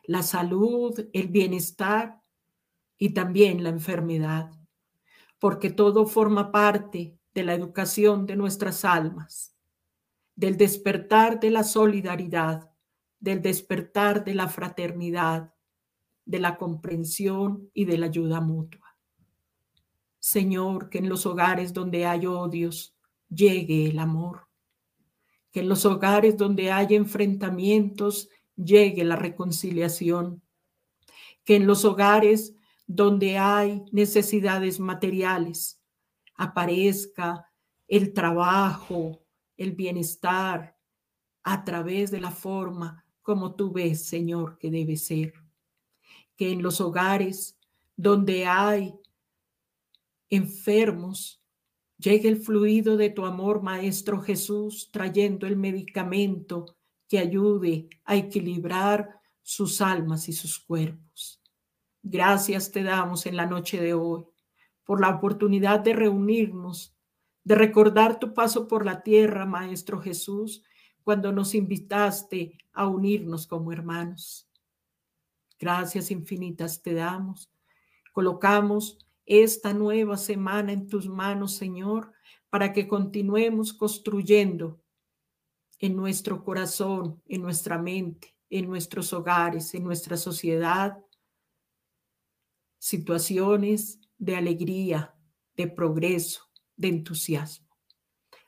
la 0.03 0.25
salud, 0.25 1.09
el 1.13 1.29
bienestar 1.29 2.21
y 2.99 3.15
también 3.15 3.63
la 3.63 3.69
enfermedad 3.69 4.51
porque 5.43 5.71
todo 5.71 6.07
forma 6.07 6.53
parte 6.53 7.19
de 7.35 7.43
la 7.43 7.55
educación 7.55 8.27
de 8.27 8.37
nuestras 8.37 8.85
almas, 8.85 9.57
del 10.37 10.57
despertar 10.57 11.41
de 11.41 11.51
la 11.51 11.65
solidaridad, 11.65 12.71
del 13.19 13.43
despertar 13.43 14.23
de 14.23 14.37
la 14.37 14.47
fraternidad, 14.47 15.53
de 16.25 16.39
la 16.39 16.57
comprensión 16.57 17.69
y 17.75 17.87
de 17.87 17.99
la 17.99 18.07
ayuda 18.07 18.41
mutua. 18.41 18.82
Señor, 20.23 20.89
que 20.89 20.99
en 20.99 21.09
los 21.09 21.27
hogares 21.27 21.73
donde 21.73 22.07
hay 22.07 22.27
odios 22.27 22.95
llegue 23.29 23.87
el 23.87 23.99
amor, 23.99 24.47
que 25.51 25.59
en 25.59 25.69
los 25.69 25.85
hogares 25.85 26.37
donde 26.37 26.71
hay 26.71 26.95
enfrentamientos 26.95 28.29
llegue 28.55 29.03
la 29.03 29.17
reconciliación, 29.17 30.41
que 31.43 31.57
en 31.57 31.67
los 31.67 31.85
hogares 31.85 32.55
donde 32.87 33.37
hay 33.37 33.83
necesidades 33.91 34.79
materiales, 34.79 35.83
aparezca 36.37 37.51
el 37.89 38.13
trabajo, 38.13 39.25
el 39.57 39.73
bienestar, 39.73 40.77
a 41.43 41.65
través 41.65 42.13
de 42.13 42.21
la 42.21 42.31
forma 42.31 43.05
como 43.23 43.57
tú 43.57 43.73
ves, 43.73 44.07
Señor, 44.07 44.57
que 44.57 44.71
debe 44.71 44.97
ser. 44.97 45.35
Que 46.37 46.53
en 46.53 46.63
los 46.63 46.81
hogares 46.81 47.59
donde 47.97 48.47
hay 48.47 48.95
enfermos, 50.33 51.43
llegue 51.99 52.29
el 52.29 52.39
fluido 52.39 52.97
de 52.97 53.11
tu 53.11 53.27
amor, 53.27 53.63
Maestro 53.63 54.23
Jesús, 54.23 54.91
trayendo 54.91 55.47
el 55.47 55.57
medicamento 55.57 56.77
que 57.07 57.19
ayude 57.19 57.91
a 58.05 58.17
equilibrar 58.17 59.21
sus 59.43 59.83
almas 59.83 60.31
y 60.31 60.33
sus 60.33 60.59
cuerpos. 60.59 61.43
Gracias 62.03 62.73
te 62.73 62.83
damos 62.83 63.27
en 63.27 63.37
la 63.37 63.45
noche 63.45 63.79
de 63.81 63.93
hoy 63.93 64.25
por 64.85 65.03
la 65.03 65.11
oportunidad 65.11 65.81
de 65.81 65.93
reunirnos, 65.93 66.97
de 67.45 67.55
recordar 67.55 68.19
tu 68.19 68.33
paso 68.33 68.67
por 68.67 68.87
la 68.87 69.03
tierra, 69.03 69.45
Maestro 69.45 70.01
Jesús, 70.01 70.65
cuando 71.05 71.31
nos 71.31 71.55
invitaste 71.55 72.59
a 72.73 72.87
unirnos 72.87 73.47
como 73.47 73.71
hermanos. 73.71 74.49
Gracias 75.61 76.11
infinitas 76.11 76.83
te 76.83 76.95
damos. 76.95 77.51
Colocamos 78.13 78.99
esta 79.27 79.73
nueva 79.73 80.17
semana 80.17 80.73
en 80.73 80.89
tus 80.89 81.09
manos, 81.09 81.55
Señor, 81.57 82.13
para 82.51 82.73
que 82.73 82.89
continuemos 82.89 83.73
construyendo 83.73 84.83
en 85.79 85.97
nuestro 85.97 86.45
corazón, 86.45 87.23
en 87.27 87.43
nuestra 87.43 87.79
mente, 87.79 88.37
en 88.51 88.69
nuestros 88.69 89.13
hogares, 89.13 89.75
en 89.75 89.85
nuestra 89.85 90.17
sociedad, 90.17 90.99
situaciones 92.79 94.01
de 94.19 94.37
alegría, 94.37 95.15
de 95.57 95.69
progreso, 95.69 96.51
de 96.77 96.89
entusiasmo. 96.89 97.69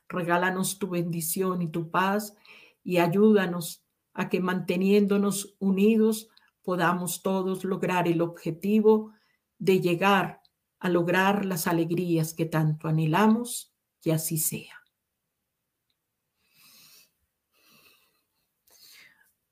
Regálanos 0.09 0.79
tu 0.79 0.91
bendición 0.91 1.63
y 1.63 1.69
tu 1.69 1.91
paz 1.91 2.35
y 2.83 2.99
ayúdanos 2.99 3.85
a 4.13 4.29
que 4.29 4.41
manteniéndonos 4.41 5.57
unidos 5.59 6.29
podamos 6.63 7.23
todos 7.23 7.65
lograr 7.65 8.07
el 8.07 8.21
objetivo 8.21 9.13
de 9.59 9.81
llegar 9.81 10.44
a 10.85 10.91
lograr 10.91 11.47
las 11.47 11.67
alegrías 11.67 12.35
que 12.35 12.45
tanto 12.45 12.89
anhelamos, 12.89 13.73
que 14.03 14.13
así 14.13 14.37
sea. 14.37 14.83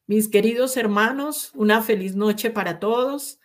Mis 0.07 0.29
queridos 0.29 0.77
hermanos, 0.77 1.51
una 1.55 1.81
feliz 1.81 2.15
noche 2.15 2.51
para 2.51 2.79
todos. 2.79 3.41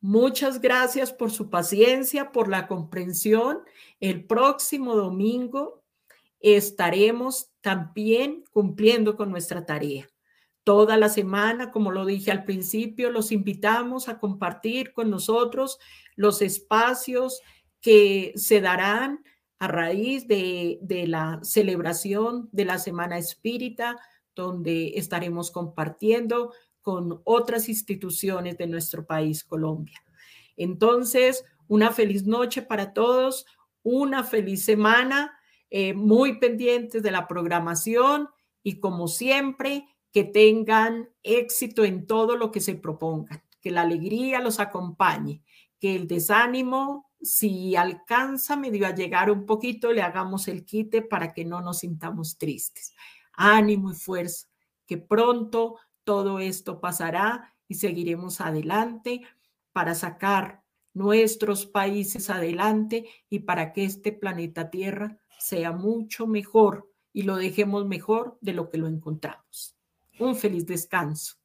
Muchas 0.00 0.62
gracias 0.62 1.12
por 1.12 1.30
su 1.30 1.50
paciencia, 1.50 2.32
por 2.32 2.48
la 2.48 2.66
comprensión. 2.66 3.60
El 4.00 4.24
próximo 4.24 4.96
domingo 4.96 5.84
estaremos 6.40 7.50
también 7.60 8.42
cumpliendo 8.52 9.16
con 9.18 9.30
nuestra 9.30 9.66
tarea. 9.66 10.08
Toda 10.64 10.96
la 10.96 11.08
semana, 11.08 11.70
como 11.72 11.90
lo 11.90 12.06
dije 12.06 12.30
al 12.30 12.44
principio, 12.44 13.10
los 13.10 13.32
invitamos 13.32 14.08
a 14.08 14.18
compartir 14.20 14.92
con 14.92 15.10
nosotros 15.10 15.78
los 16.14 16.40
espacios 16.40 17.40
que 17.80 18.32
se 18.36 18.60
darán 18.60 19.24
a 19.58 19.68
raíz 19.68 20.26
de, 20.26 20.78
la 21.06 21.40
celebración 21.42 22.48
de 22.52 22.64
la 22.64 22.78
Semana 22.78 23.18
Espírita, 23.18 23.96
donde 24.34 24.94
estaremos 24.96 25.50
compartiendo 25.50 26.52
con 26.80 27.20
otras 27.24 27.68
instituciones 27.68 28.58
de 28.58 28.66
nuestro 28.66 29.06
país, 29.06 29.44
Colombia. 29.44 30.02
Entonces, 30.56 31.44
una 31.68 31.90
feliz 31.92 32.24
noche 32.24 32.62
para 32.62 32.92
todos, 32.92 33.46
una 33.82 34.24
feliz 34.24 34.64
semana, 34.64 35.38
eh, 35.70 35.94
muy 35.94 36.38
pendientes 36.38 37.02
de 37.02 37.10
la 37.10 37.26
programación 37.26 38.28
y 38.62 38.80
como 38.80 39.08
siempre, 39.08 39.86
que 40.12 40.24
tengan 40.24 41.08
éxito 41.22 41.84
en 41.84 42.06
todo 42.06 42.36
lo 42.36 42.52
que 42.52 42.60
se 42.60 42.74
propongan, 42.74 43.42
que 43.60 43.70
la 43.70 43.82
alegría 43.82 44.40
los 44.40 44.60
acompañe, 44.60 45.42
que 45.80 45.96
el 45.96 46.06
desánimo, 46.06 47.10
si 47.20 47.74
alcanza 47.76 48.56
medio 48.56 48.86
a 48.86 48.94
llegar 48.94 49.30
un 49.30 49.46
poquito, 49.46 49.92
le 49.92 50.02
hagamos 50.02 50.48
el 50.48 50.64
quite 50.64 51.02
para 51.02 51.32
que 51.32 51.44
no 51.44 51.60
nos 51.60 51.78
sintamos 51.78 52.36
tristes. 52.36 52.94
Ánimo 53.32 53.90
y 53.90 53.94
fuerza, 53.94 54.48
que 54.86 54.98
pronto 54.98 55.76
todo 56.04 56.38
esto 56.38 56.80
pasará 56.80 57.54
y 57.66 57.76
seguiremos 57.76 58.40
adelante 58.40 59.22
para 59.72 59.94
sacar 59.94 60.62
nuestros 60.94 61.64
países 61.64 62.28
adelante 62.28 63.06
y 63.30 63.40
para 63.40 63.72
que 63.72 63.84
este 63.84 64.12
planeta 64.12 64.68
Tierra 64.68 65.18
sea 65.38 65.72
mucho 65.72 66.26
mejor 66.26 66.90
y 67.14 67.22
lo 67.22 67.36
dejemos 67.36 67.86
mejor 67.86 68.36
de 68.40 68.52
lo 68.52 68.68
que 68.68 68.78
lo 68.78 68.88
encontramos 68.88 69.76
un 70.24 70.36
feliz 70.36 70.64
descanso. 70.66 71.41